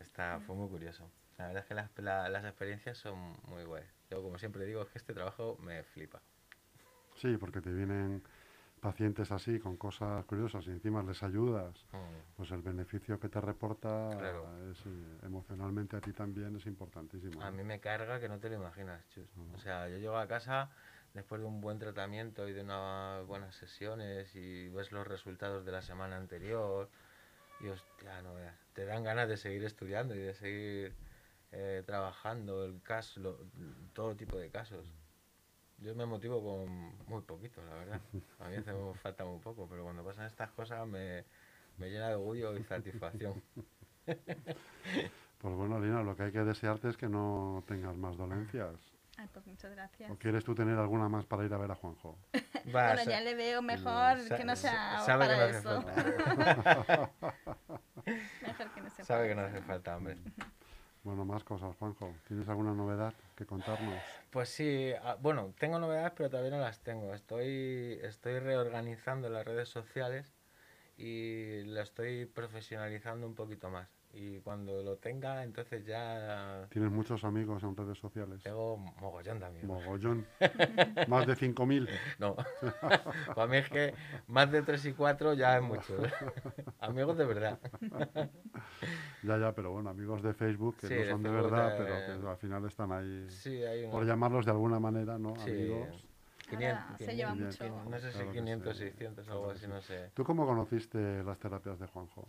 Está, 0.00 0.40
fue 0.40 0.56
muy 0.56 0.70
curioso. 0.70 1.10
La 1.38 1.46
verdad 1.48 1.62
es 1.62 1.68
que 1.68 1.74
las, 1.74 1.90
la- 1.98 2.28
las 2.28 2.44
experiencias 2.44 2.98
son 2.98 3.36
muy 3.48 3.64
guays. 3.64 3.86
Yo, 4.10 4.22
como 4.22 4.38
siempre 4.38 4.64
digo, 4.64 4.82
es 4.82 4.88
que 4.88 4.98
este 4.98 5.12
trabajo 5.14 5.56
me 5.60 5.82
flipa. 5.82 6.20
Sí, 7.16 7.36
porque 7.36 7.60
te 7.60 7.72
vienen 7.72 8.22
pacientes 8.80 9.32
así 9.32 9.58
con 9.58 9.76
cosas 9.76 10.24
curiosas 10.26 10.66
y 10.66 10.70
encima 10.70 11.02
les 11.02 11.22
ayudas. 11.22 11.84
Mm. 11.92 12.36
Pues 12.36 12.50
el 12.50 12.62
beneficio 12.62 13.18
que 13.18 13.28
te 13.28 13.40
reporta 13.40 14.10
Claro. 14.18 14.46
es, 14.70 14.78
eh, 14.86 15.18
emocionalmente 15.22 15.96
a 15.96 16.00
ti 16.00 16.12
también 16.12 16.56
es 16.56 16.66
importantísimo. 16.66 17.42
A 17.42 17.50
¿no? 17.50 17.56
mí 17.56 17.64
me 17.64 17.80
carga 17.80 18.20
que 18.20 18.28
no 18.28 18.38
te 18.38 18.48
lo 18.50 18.56
imaginas, 18.56 19.02
chus. 19.10 19.26
O 19.54 19.58
sea, 19.58 19.88
yo 19.88 19.96
llego 19.96 20.16
a 20.18 20.28
casa 20.28 20.70
después 21.14 21.40
de 21.40 21.46
un 21.46 21.60
buen 21.62 21.78
tratamiento 21.78 22.46
y 22.48 22.52
de 22.52 22.60
unas 22.62 23.26
buenas 23.26 23.54
sesiones 23.56 24.34
y 24.36 24.68
ves 24.68 24.92
los 24.92 25.06
resultados 25.06 25.64
de 25.64 25.72
la 25.72 25.80
semana 25.82 26.16
anterior 26.18 26.90
y 27.60 27.68
hostia, 27.68 28.20
no 28.22 28.34
veas. 28.34 28.54
Te 28.74 28.84
dan 28.84 29.02
ganas 29.02 29.28
de 29.28 29.38
seguir 29.38 29.64
estudiando 29.64 30.14
y 30.14 30.18
de 30.18 30.34
seguir 30.34 30.92
eh, 31.52 31.82
trabajando 31.86 32.64
el 32.64 32.82
caso, 32.82 33.20
lo- 33.20 33.38
todo 33.92 34.14
tipo 34.16 34.36
de 34.38 34.50
casos. 34.50 34.86
Yo 35.78 35.94
me 35.94 36.06
motivo 36.06 36.42
con 36.42 36.96
muy 37.06 37.22
poquito, 37.22 37.62
la 37.68 37.74
verdad. 37.74 38.00
A 38.40 38.48
mí 38.48 38.56
hace 38.56 38.72
falta 39.02 39.24
muy 39.24 39.38
poco, 39.40 39.66
pero 39.68 39.84
cuando 39.84 40.02
pasan 40.04 40.26
estas 40.26 40.50
cosas 40.52 40.86
me, 40.86 41.24
me 41.76 41.90
llena 41.90 42.08
de 42.08 42.14
orgullo 42.14 42.56
y 42.56 42.64
satisfacción. 42.64 43.42
Pues 44.06 45.54
bueno, 45.54 45.78
Lina, 45.78 46.02
lo 46.02 46.16
que 46.16 46.24
hay 46.24 46.32
que 46.32 46.44
desearte 46.44 46.88
es 46.88 46.96
que 46.96 47.08
no 47.08 47.62
tengas 47.66 47.96
más 47.96 48.16
dolencias. 48.16 48.70
Ay, 49.18 49.28
pues 49.32 49.46
muchas 49.46 49.70
gracias. 49.72 50.10
¿O 50.10 50.16
quieres 50.16 50.44
tú 50.44 50.54
tener 50.54 50.78
alguna 50.78 51.08
más 51.08 51.24
para 51.26 51.44
ir 51.44 51.52
a 51.52 51.58
ver 51.58 51.70
a 51.70 51.74
Juanjo? 51.74 52.18
Va, 52.74 52.94
Bueno, 52.94 53.04
ya 53.10 53.20
le 53.20 53.34
veo 53.34 53.60
mejor 53.62 54.16
que 54.36 54.44
no 54.44 54.56
sea 54.56 54.98
sa- 55.00 55.04
sabe 55.06 55.26
que 55.28 55.34
para 55.34 55.52
no 55.52 55.58
hace 55.58 55.58
eso. 55.58 55.82
falta. 55.82 57.10
Mejor 58.42 58.70
que 58.70 58.80
no 58.80 58.90
sea 58.96 59.04
Sabe 59.04 59.20
para 59.20 59.28
que 59.28 59.34
no 59.34 59.42
hace 59.42 59.60
falta, 59.66 59.96
hombre. 59.96 60.16
Bueno, 61.06 61.24
más 61.24 61.44
cosas, 61.44 61.76
Juanjo. 61.76 62.20
¿Tienes 62.26 62.48
alguna 62.48 62.74
novedad 62.74 63.14
que 63.36 63.46
contarnos? 63.46 64.20
Pues 64.30 64.48
sí, 64.48 64.92
ah, 65.02 65.16
bueno, 65.20 65.54
tengo 65.58 65.78
novedades, 65.78 66.12
pero 66.16 66.30
todavía 66.30 66.50
no 66.50 66.58
las 66.60 66.80
tengo. 66.82 67.14
Estoy, 67.14 67.98
estoy 68.02 68.38
reorganizando 68.40 69.28
las 69.30 69.44
redes 69.44 69.68
sociales 69.68 70.34
y 70.98 71.62
la 71.64 71.82
estoy 71.82 72.26
profesionalizando 72.26 73.26
un 73.26 73.34
poquito 73.36 73.70
más. 73.70 73.88
Y 74.18 74.40
cuando 74.40 74.82
lo 74.82 74.96
tenga, 74.96 75.44
entonces 75.44 75.84
ya 75.84 76.66
¿Tienes 76.70 76.90
muchos 76.90 77.22
amigos 77.22 77.62
en 77.62 77.76
redes 77.76 77.98
sociales? 77.98 78.42
tengo 78.42 78.78
mogollón 78.78 79.42
amigos. 79.42 79.68
Mogollón. 79.68 80.26
más 81.08 81.26
de 81.26 81.34
5.000. 81.34 81.86
No, 82.18 82.34
para 83.34 83.46
mí 83.46 83.58
es 83.58 83.68
que 83.68 83.92
más 84.26 84.50
de 84.50 84.62
3 84.62 84.86
y 84.86 84.92
4 84.94 85.34
ya 85.34 85.58
es 85.58 85.62
mucho. 85.62 86.02
¿eh? 86.02 86.10
Amigos 86.80 87.18
de 87.18 87.26
verdad. 87.26 87.58
Ya, 89.22 89.36
ya, 89.36 89.52
pero 89.52 89.72
bueno, 89.72 89.90
amigos 89.90 90.22
de 90.22 90.32
Facebook 90.32 90.78
que 90.78 90.86
Sí, 90.86 90.94
no 90.94 91.10
son 91.10 91.22
de 91.22 91.28
Facebook, 91.28 91.50
verdad, 91.50 91.74
pero 91.76 92.22
que 92.22 92.28
al 92.30 92.36
final 92.38 92.64
están 92.64 92.92
ahí, 92.92 93.26
Sí, 93.28 93.62
hay 93.64 93.80
unos 93.82 93.92
por 93.92 94.06
llamarlos 94.06 94.46
de 94.46 94.50
alguna 94.52 94.80
manera, 94.80 95.18
¿no? 95.18 95.36
Sí. 95.36 95.50
Amigos. 95.50 96.06
Ahora 96.50 96.96
se 96.96 97.16
lleva 97.16 97.34
mucho. 97.34 97.84
No 97.90 97.98
sé 97.98 98.12
si 98.12 98.18
Claro 98.18 98.32
que 98.32 98.38
500, 98.38 98.76
sí, 98.76 98.84
600, 98.84 99.24
claro 99.26 99.40
algo 99.40 99.50
así, 99.50 99.60
sí. 99.64 99.66
no 99.68 99.80
sé. 99.82 100.10
¿Tú 100.14 100.24
cómo 100.24 100.46
conociste 100.46 101.22
las 101.22 101.38
terapias 101.38 101.78
de 101.78 101.86
Juanjo? 101.86 102.26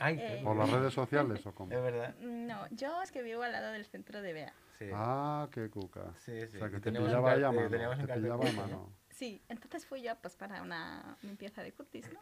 Ay, 0.00 0.16
Eh, 0.18 0.40
¿Por 0.42 0.56
las 0.56 0.70
redes 0.70 0.92
sociales 0.94 1.46
o 1.46 1.54
cómo? 1.54 1.72
Es 1.74 1.82
verdad. 1.82 2.14
No, 2.18 2.66
yo 2.70 3.02
es 3.02 3.12
que 3.12 3.22
vivo 3.22 3.42
al 3.42 3.52
lado 3.52 3.70
del 3.72 3.84
centro 3.86 4.20
de 4.22 4.32
Bea. 4.32 4.52
Sí. 4.78 4.86
Ah, 4.94 5.48
qué 5.52 5.68
cuca. 5.70 6.14
Sí, 6.24 6.46
sí. 6.48 6.56
O 6.56 6.60
sea, 6.60 6.70
que 6.70 6.80
te 6.80 6.90
pillaba 6.90 7.32
ahí 7.32 7.42
a 7.44 7.50
cartel- 7.50 7.78
mano. 7.88 8.06
Te 8.06 8.14
pillaba 8.14 8.48
a 8.48 8.52
mano. 8.52 8.92
Sí, 9.10 9.42
entonces 9.48 9.84
fui 9.86 10.00
yo 10.02 10.16
pues 10.16 10.34
para 10.36 10.62
una 10.62 11.16
limpieza 11.22 11.62
de 11.62 11.72
cutis, 11.72 12.10
¿no? 12.12 12.18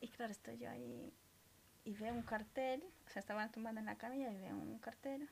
Y 0.00 0.08
claro, 0.08 0.32
estoy 0.32 0.58
yo 0.58 0.68
ahí 0.68 1.14
y 1.84 1.94
veo 1.94 2.12
un 2.12 2.22
cartel, 2.22 2.82
o 3.06 3.10
sea, 3.10 3.20
estaba 3.20 3.48
tumbada 3.50 3.78
en 3.80 3.86
la 3.86 3.96
camilla 3.96 4.30
y 4.32 4.36
veo 4.38 4.56
un 4.56 4.78
cartel 4.80 5.28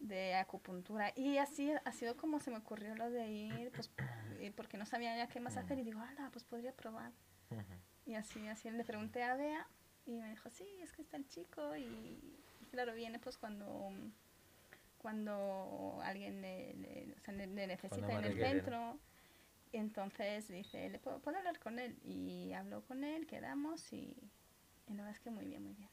de 0.00 0.34
acupuntura. 0.34 1.12
Y 1.14 1.38
así 1.38 1.72
ha 1.84 1.92
sido 1.92 2.16
como 2.16 2.40
se 2.40 2.50
me 2.50 2.56
ocurrió 2.56 2.94
lo 2.96 3.10
de 3.10 3.28
ir, 3.28 3.70
pues, 3.72 3.90
eh, 4.40 4.52
porque 4.56 4.78
no 4.78 4.86
sabía 4.86 5.16
ya 5.16 5.28
qué 5.28 5.38
más 5.40 5.56
hacer 5.56 5.78
y 5.78 5.82
digo, 5.84 6.00
ala, 6.00 6.30
pues 6.32 6.44
podría 6.44 6.72
probar. 6.72 7.12
Y 8.06 8.14
así, 8.14 8.46
así 8.48 8.70
le 8.70 8.84
pregunté 8.84 9.22
a 9.22 9.36
Bea 9.36 9.66
y 10.10 10.20
me 10.20 10.30
dijo, 10.30 10.50
sí, 10.50 10.66
es 10.82 10.92
que 10.92 11.02
está 11.02 11.16
el 11.16 11.28
chico 11.28 11.76
y, 11.76 11.82
y 12.60 12.66
claro, 12.70 12.94
viene 12.94 13.18
pues 13.18 13.38
cuando, 13.38 13.90
cuando 14.98 16.00
alguien 16.02 16.40
le, 16.42 16.74
le- 16.74 17.14
o 17.16 17.20
sea, 17.20 17.34
le- 17.34 17.46
le 17.46 17.66
necesita 17.66 18.12
en 18.12 18.24
el 18.24 18.38
centro. 18.38 18.98
Y 19.72 19.76
entonces 19.78 20.48
dice, 20.48 20.88
¿le 20.88 20.98
puedo, 20.98 21.20
puedo 21.20 21.38
hablar 21.38 21.58
con 21.60 21.78
él? 21.78 21.96
Y 22.04 22.52
habló 22.54 22.82
con 22.82 23.04
él, 23.04 23.26
quedamos 23.26 23.92
y, 23.92 24.16
y 24.88 24.94
la 24.94 25.04
verdad 25.04 25.12
es 25.12 25.20
que 25.20 25.30
muy 25.30 25.46
bien, 25.46 25.62
muy 25.62 25.74
bien. 25.74 25.88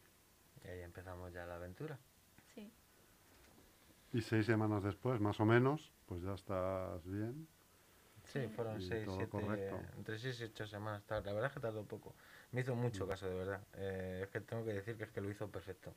Y 0.64 0.68
ahí 0.68 0.82
empezamos 0.82 1.32
ya 1.32 1.46
la 1.46 1.56
aventura. 1.56 2.00
Sí, 2.56 2.72
Y 4.14 4.22
seis 4.22 4.46
semanas 4.46 4.84
después, 4.84 5.20
más 5.20 5.40
o 5.40 5.46
menos, 5.46 5.92
pues 6.08 6.24
ya 6.24 6.34
estás 6.34 7.06
bien. 7.06 7.48
Sí, 8.26 8.48
fueron 8.56 8.82
Y 8.82 8.88
6, 8.90 9.06
todo 9.06 9.18
7, 9.18 9.30
correcto. 9.30 9.80
entre 9.98 10.20
6 10.20 10.42
y 10.42 10.44
8 10.46 10.68
semanas. 10.68 11.04
La 11.10 11.22
verdad 11.22 11.46
es 11.46 11.52
que 11.54 11.60
tardó 11.60 11.86
poco. 11.86 12.16
Me 12.52 12.62
hizo 12.62 12.76
mucho 12.76 13.06
Mm. 13.06 13.10
caso, 13.10 13.28
de 13.30 13.36
verdad. 13.36 13.62
Eh, 13.76 14.22
es 14.24 14.30
que 14.30 14.40
tengo 14.42 14.64
que 14.66 14.74
decir 14.74 14.98
que 14.98 15.04
es 15.06 15.12
que 15.12 15.22
lo 15.22 15.30
hizo 15.30 15.50
perfecto. 15.50 15.94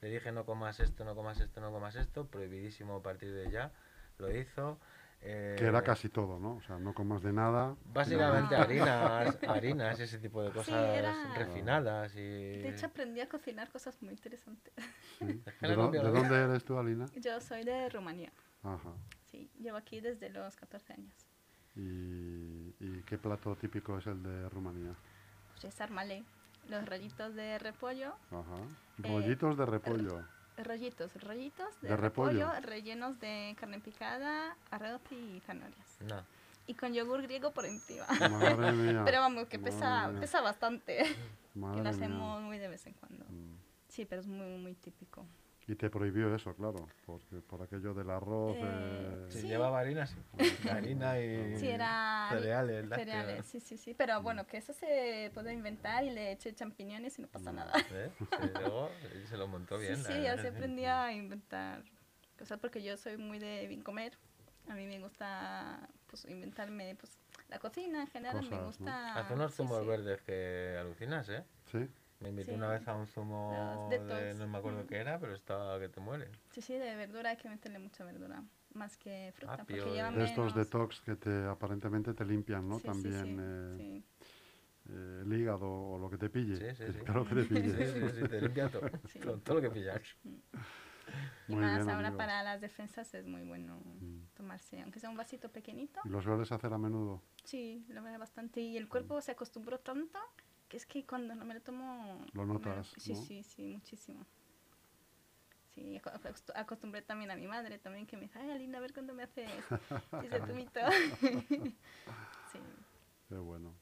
Le 0.00 0.08
dije 0.08 0.32
no 0.32 0.44
comas 0.46 0.80
esto, 0.80 1.04
no 1.04 1.14
comas 1.14 1.40
esto, 1.40 1.60
no 1.60 1.70
comas 1.72 1.94
esto, 1.96 2.26
prohibidísimo 2.26 2.96
a 2.96 3.02
partir 3.02 3.32
de 3.32 3.50
ya. 3.50 3.72
Lo 4.18 4.34
hizo. 4.34 4.78
eh, 5.22 5.56
Que 5.58 5.66
era 5.66 5.82
casi 5.82 6.08
todo, 6.08 6.38
¿no? 6.40 6.54
O 6.56 6.62
sea, 6.62 6.78
no 6.78 6.94
comas 6.94 7.22
de 7.22 7.30
nada. 7.32 7.76
Básicamente 7.92 8.56
No. 8.56 8.62
harinas, 8.62 9.38
harinas, 9.48 10.00
ese 10.00 10.18
tipo 10.18 10.42
de 10.42 10.50
cosas 10.50 10.96
era- 10.96 11.34
refinadas 11.34 12.14
y... 12.16 12.18
de 12.20 12.68
hecho 12.70 12.86
aprendí 12.86 13.20
a 13.20 13.28
cocinar 13.28 13.70
cosas 13.70 14.00
muy 14.00 14.12
interesantes. 14.14 14.72
Sí. 15.18 15.26
¿De, 15.60 15.68
de 15.68 15.76
dónde 15.76 16.36
eres 16.44 16.64
tú, 16.64 16.78
Alina? 16.78 17.04
Yo 17.16 17.38
soy 17.42 17.64
de 17.64 17.90
Rumanía, 17.90 18.32
Ajá. 18.62 18.94
sí, 19.26 19.50
llevo 19.58 19.76
aquí 19.76 20.00
desde 20.00 20.30
los 20.30 20.56
14 20.56 20.94
años. 20.94 21.14
¿Y, 21.76 22.74
y 22.80 23.02
qué 23.06 23.18
plato 23.18 23.54
típico 23.56 23.98
es 23.98 24.06
el 24.06 24.22
de 24.22 24.48
Rumanía? 24.48 24.94
Es 25.68 25.80
armalé, 25.80 26.24
los 26.68 26.84
rollitos 26.86 27.34
de 27.34 27.58
repollo 27.58 28.14
Ajá. 28.30 28.56
Eh, 29.02 29.08
Rollitos 29.08 29.56
de 29.56 29.66
repollo. 29.66 30.24
Rollitos, 30.58 31.14
rollitos 31.22 31.80
de, 31.80 31.88
De 31.88 31.96
repollo. 31.96 32.46
repollo. 32.50 32.60
rellenos 32.66 33.18
de 33.20 33.56
carne 33.58 33.80
picada, 33.80 34.56
arroz 34.70 35.00
y 35.10 35.40
zanahorias. 35.40 35.98
No. 36.00 36.22
Y 36.66 36.74
con 36.74 36.92
yogur 36.92 37.22
griego 37.22 37.50
por 37.52 37.64
encima. 37.64 38.04
Madre 38.30 38.72
mía. 38.72 39.02
Pero 39.06 39.20
vamos, 39.20 39.46
que 39.48 39.58
pesa, 39.58 39.78
Madre 39.88 40.12
mía. 40.12 40.20
pesa 40.20 40.40
bastante. 40.42 41.16
Madre 41.54 41.78
que 41.78 41.82
lo 41.82 41.82
mía. 41.82 41.90
hacemos 41.90 42.42
muy 42.42 42.58
de 42.58 42.68
vez 42.68 42.86
en 42.86 42.92
cuando. 42.94 43.24
Mm. 43.24 43.56
Sí, 43.88 44.04
pero 44.04 44.20
es 44.20 44.26
muy, 44.28 44.56
muy 44.58 44.74
típico. 44.74 45.26
Y 45.70 45.76
te 45.76 45.88
prohibió 45.88 46.34
eso, 46.34 46.52
claro, 46.56 46.88
porque 47.06 47.36
por 47.42 47.62
aquello 47.62 47.94
del 47.94 48.10
arroz. 48.10 48.56
Eh, 48.60 49.26
Si 49.28 49.42
Sí. 49.42 49.46
llevaba 49.46 49.78
harina, 49.78 50.04
sí. 50.04 50.16
Harina 50.68 51.20
y 51.20 51.54
Sí, 51.58 51.68
era 51.68 52.26
cereales, 52.28 52.88
cereales, 52.88 53.46
sí, 53.46 53.60
sí, 53.60 53.78
sí. 53.78 53.94
Pero 53.94 54.20
bueno, 54.20 54.48
que 54.48 54.56
eso 54.56 54.72
se 54.72 55.30
puede 55.32 55.52
inventar 55.52 56.02
y 56.02 56.10
le 56.10 56.32
eché 56.32 56.52
champiñones 56.56 57.16
y 57.20 57.22
no 57.22 57.28
pasa 57.28 57.52
nada. 57.52 57.72
¿Eh? 57.92 58.10
Sí, 58.18 58.50
luego 58.58 58.90
se 59.28 59.36
lo 59.36 59.46
montó 59.46 59.78
bien. 59.78 59.94
Sí, 59.98 60.02
sí, 60.12 60.24
yo 60.26 60.36
sí 60.38 60.48
aprendí 60.48 60.86
a 60.86 61.12
inventar 61.12 61.84
cosas 62.36 62.58
porque 62.58 62.82
yo 62.82 62.96
soy 62.96 63.16
muy 63.16 63.38
de 63.38 63.68
bien 63.68 63.82
comer. 63.82 64.18
A 64.68 64.74
mí 64.74 64.86
me 64.88 64.98
gusta 64.98 65.88
pues 66.08 66.24
inventarme 66.24 66.96
pues 66.96 67.16
la 67.48 67.60
cocina 67.60 68.00
en 68.00 68.06
general, 68.08 68.42
me 68.42 68.42
Cosas, 68.42 68.58
¿no? 68.60 68.66
gusta... 68.66 69.14
Hace 69.20 69.34
unos 69.34 69.52
sí, 69.52 69.58
zumos 69.58 69.82
sí. 69.82 69.86
verdes 69.86 70.20
que 70.22 70.76
alucinas, 70.80 71.28
¿eh? 71.28 71.44
Sí, 71.70 71.88
Me 72.20 72.28
invité 72.28 72.50
Sí. 72.50 72.56
una 72.56 72.68
vez 72.68 72.86
a 72.86 72.94
un 72.94 73.06
zumo 73.06 73.88
Los 73.90 73.90
de, 73.90 73.98
detox. 74.14 74.38
no 74.38 74.46
me 74.48 74.58
acuerdo 74.58 74.84
Mm. 74.84 74.86
qué 74.86 74.96
era, 74.96 75.18
pero 75.18 75.34
estaba 75.34 75.78
que 75.80 75.88
te 75.88 76.00
muere. 76.00 76.30
Sí, 76.50 76.60
sí, 76.60 76.74
de 76.74 76.94
verdura 76.94 77.30
hay 77.30 77.36
que 77.38 77.48
meterle 77.48 77.78
mucha 77.78 78.04
verdura, 78.04 78.44
más 78.74 78.96
que 78.98 79.32
fruta, 79.34 79.54
Apio, 79.54 79.64
porque 79.78 79.90
lleva 79.96 80.10
de 80.10 80.24
estos 80.24 80.54
menos. 80.54 80.66
detox 80.70 81.00
que 81.00 81.16
te 81.16 81.46
aparentemente 81.46 82.12
te 82.12 82.24
limpian, 82.26 82.68
¿no? 82.68 82.78
Sí, 82.78 82.84
También 82.84 83.24
sí, 83.24 83.36
eh, 83.40 83.74
sí. 83.76 84.04
eh, 84.90 85.22
el 85.24 85.32
hígado 85.32 85.66
o 85.70 85.98
lo 85.98 86.10
que 86.10 86.18
te 86.18 86.28
pille. 86.28 86.56
Sí, 86.56 86.76
sí, 86.76 86.84
que- 86.84 86.92
sí. 86.92 87.04
Claro 87.04 87.24
que 87.26 87.34
te 87.36 87.42
Sí, 87.48 87.54
pille. 87.54 87.86
sí, 87.86 88.20
sí, 88.20 88.28
te 88.28 88.40
limpia 88.42 88.68
todo, 88.68 88.82
Sí. 89.08 89.18
todo, 89.20 89.38
todo 89.38 89.54
lo 89.56 89.62
que 89.62 89.70
pillas. 89.70 90.02
Y 91.48 91.54
Muy 91.54 91.62
más 91.64 91.78
bien, 91.78 91.88
ahora 91.90 92.08
amigos. 92.08 92.18
para 92.18 92.42
las 92.42 92.60
defensas 92.60 93.12
es 93.14 93.26
muy 93.26 93.42
bueno 93.44 93.80
Mm. 93.82 94.24
tomarse, 94.34 94.80
aunque 94.82 95.00
sea 95.00 95.08
un 95.08 95.16
vasito 95.16 95.50
pequeñito. 95.50 96.00
¿Y 96.04 96.10
lo 96.10 96.20
sueles 96.20 96.52
hacer 96.52 96.72
a 96.72 96.78
menudo? 96.78 97.22
Sí, 97.44 97.86
lo 97.88 98.02
veo 98.02 98.18
bastante. 98.18 98.60
Y 98.60 98.76
el 98.76 98.88
cuerpo 98.88 99.20
se 99.22 99.32
acostumbró 99.32 99.80
tanto 99.80 100.18
es 100.76 100.86
que 100.86 101.04
cuando 101.06 101.34
no 101.34 101.44
me 101.44 101.54
lo 101.54 101.60
tomo... 101.60 102.24
Lo 102.32 102.46
notas, 102.46 102.94
Sí, 102.96 103.12
¿no? 103.14 103.20
sí, 103.22 103.42
sí, 103.42 103.74
muchísimo. 103.74 104.24
Sí, 105.74 105.96
aco- 105.98 106.10
acostu- 106.12 106.52
acostumbré 106.54 107.02
también 107.02 107.30
a 107.30 107.36
mi 107.36 107.46
madre 107.46 107.78
también 107.78 108.06
que 108.06 108.16
me 108.16 108.22
dice, 108.24 108.38
ay, 108.38 108.50
Alina, 108.50 108.78
a 108.78 108.80
ver 108.80 108.92
cuándo 108.92 109.14
me 109.14 109.22
haces 109.22 109.48
ese 110.22 110.40
tumito. 110.40 110.80
sí, 112.52 112.60
Qué 113.28 113.36
bueno. 113.36 113.72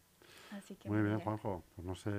así 0.50 0.76
que 0.76 0.88
Muy 0.90 1.02
bien, 1.02 1.18
Juanjo. 1.20 1.64
Pues 1.74 1.86
no 1.86 1.94
sé. 1.94 2.10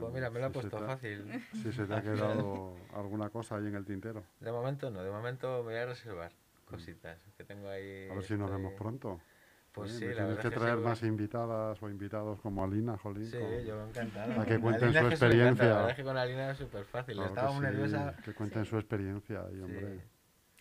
Pues 0.00 0.12
mira, 0.12 0.30
me 0.30 0.40
lo 0.40 0.46
ha 0.46 0.48
si 0.48 0.54
se 0.54 0.60
puesto 0.68 0.78
te 0.78 0.84
ha- 0.84 0.86
fácil. 0.88 1.42
Si 1.52 1.72
se 1.72 1.86
te 1.86 1.94
ha 1.94 2.02
quedado 2.02 2.76
alguna 2.92 3.30
cosa 3.30 3.56
ahí 3.56 3.66
en 3.68 3.76
el 3.76 3.84
tintero. 3.84 4.24
De 4.40 4.50
momento 4.50 4.90
no, 4.90 5.02
de 5.02 5.10
momento 5.10 5.58
me 5.58 5.72
voy 5.72 5.76
a 5.76 5.86
reservar 5.86 6.32
cositas 6.64 7.18
que 7.36 7.44
tengo 7.44 7.68
ahí. 7.68 8.08
A 8.10 8.14
ver 8.14 8.24
si 8.24 8.34
nos 8.34 8.50
estoy- 8.50 8.56
vemos 8.62 8.72
pronto. 8.74 9.20
Pues 9.74 9.90
sí, 9.92 10.04
la 10.04 10.12
tienes 10.12 10.16
verdad 10.28 10.42
que 10.42 10.48
es 10.48 10.54
que 10.54 10.60
traer 10.60 10.78
sí, 10.78 10.84
más 10.84 11.02
invitadas 11.02 11.82
o 11.82 11.90
invitados 11.90 12.40
como 12.40 12.62
Alina, 12.62 12.96
Jolín. 12.96 13.26
Sí, 13.26 13.36
con- 13.36 13.64
yo 13.64 13.88
encantado. 13.88 14.40
A 14.40 14.46
que 14.46 14.60
cuenten 14.60 14.84
Alina 14.84 15.00
su 15.00 15.06
es 15.06 15.08
que 15.08 15.14
experiencia. 15.14 15.64
La 15.64 15.74
verdad 15.74 15.90
es 15.90 15.96
que 15.96 16.04
con 16.04 16.16
Alina 16.16 16.50
es 16.52 16.58
súper 16.58 16.84
fácil. 16.84 17.14
Claro 17.16 17.28
que 17.30 17.34
Estaba 17.40 17.52
muy 17.52 17.66
sí, 17.66 17.72
nerviosa. 17.72 18.16
Que 18.24 18.32
cuenten 18.34 18.64
Sí. 18.64 18.70
su 18.70 18.76
experiencia 18.78 19.40
ahí, 19.44 19.60
hombre. 19.60 19.80
La 19.82 19.90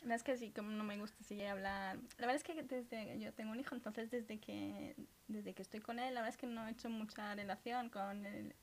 verdad 0.10 0.16
es 0.16 0.24
que 0.24 0.38
sí, 0.38 0.52
como 0.52 0.72
no 0.72 0.84
me 0.84 0.98
gusta 0.98 1.16
así 1.22 1.46
hablar. 1.46 1.98
La 2.18 2.26
verdad 2.26 2.36
es 2.38 2.44
que 2.44 2.64
desde 2.64 3.20
yo 3.20 3.32
tengo 3.34 3.52
un 3.52 3.60
hijo, 3.60 3.76
entonces 3.76 4.10
desde 4.10 4.40
que 4.40 4.96
desde 5.28 5.54
que 5.54 5.62
estoy 5.62 5.80
con 5.80 6.00
él, 6.00 6.16
la 6.16 6.22
verdad 6.22 6.30
es 6.36 6.38
que 6.38 6.48
no 6.48 6.68
he 6.68 6.72
hecho 6.72 6.90
mucha 6.90 7.36
relación 7.36 7.90
con 7.90 8.26
el- 8.26 8.56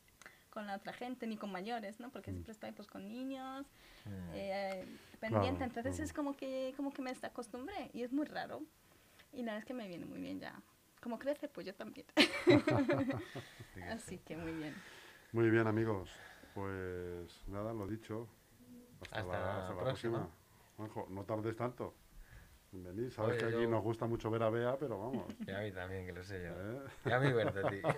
con 0.51 0.67
la 0.67 0.75
otra 0.77 0.93
gente 0.93 1.29
ni 1.29 1.37
con 1.37 1.53
mayores, 1.53 2.01
¿no? 2.01 2.11
Porque 2.11 2.33
Mm. 2.33 2.35
siempre 2.35 2.53
estoy 2.53 2.73
pues 2.73 2.89
con 2.89 3.07
niños, 3.09 3.67
Mm. 4.05 4.11
eh, 4.35 4.85
pendiente, 5.21 5.59
Claro, 5.59 5.65
entonces 5.65 5.93
claro. 5.95 6.05
es 6.05 6.13
como 6.13 6.37
que 6.37 6.75
como 6.77 6.93
que 6.93 7.03
me 7.03 7.13
acostumbré 7.23 7.91
y 7.95 8.03
es 8.03 8.13
muy 8.13 8.27
raro. 8.27 8.63
Y 9.33 9.43
verdad 9.53 9.59
es 9.59 9.65
que 9.65 9.75
me 9.75 9.87
viene 9.89 10.07
muy 10.07 10.21
bien 10.21 10.41
ya. 10.41 10.61
Como 11.03 11.19
crece, 11.19 11.49
pues 11.49 11.67
yo 11.67 11.75
también. 11.75 12.07
Así 13.91 14.19
que 14.19 14.37
muy 14.37 14.53
bien. 14.53 14.75
Muy 15.33 15.49
bien, 15.51 15.67
amigos. 15.67 16.11
Pues 16.55 17.43
nada, 17.47 17.73
lo 17.73 17.87
dicho. 17.87 18.29
Hasta, 19.03 19.21
Hasta 19.21 19.33
la, 19.33 19.39
la 19.41 19.59
hasta 19.63 19.75
la 19.75 19.81
próxima. 19.83 20.19
próxima. 20.19 20.37
Juanjo, 20.77 21.07
no 21.11 21.25
tardes 21.25 21.57
tanto 21.57 21.95
en 22.73 22.85
venir. 22.85 23.13
Sabes 23.13 23.31
Oye, 23.33 23.39
que 23.39 23.45
aquí 23.47 23.63
yo- 23.65 23.71
nos 23.71 23.83
gusta 23.83 24.07
mucho 24.07 24.31
ver 24.31 24.43
a 24.43 24.51
Bea, 24.51 24.77
pero 24.79 24.99
vamos. 24.99 25.25
Y 25.47 25.51
a 25.51 25.61
mí 25.61 25.73
también, 25.73 26.07
que 26.07 26.13
lo 26.13 26.23
sé 26.23 26.43
yo. 26.43 26.51
¿eh? 26.51 26.81
Y 27.07 27.11
a 27.13 27.19
mí 27.21 27.33
verte, 27.33 27.63
tío. 27.71 27.89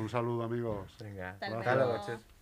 Un 0.00 0.08
saludo, 0.08 0.44
amigos. 0.44 0.96
Venga, 1.00 1.30
Hasta 1.32 1.58
hasta 1.58 1.74
luego. 1.74 2.33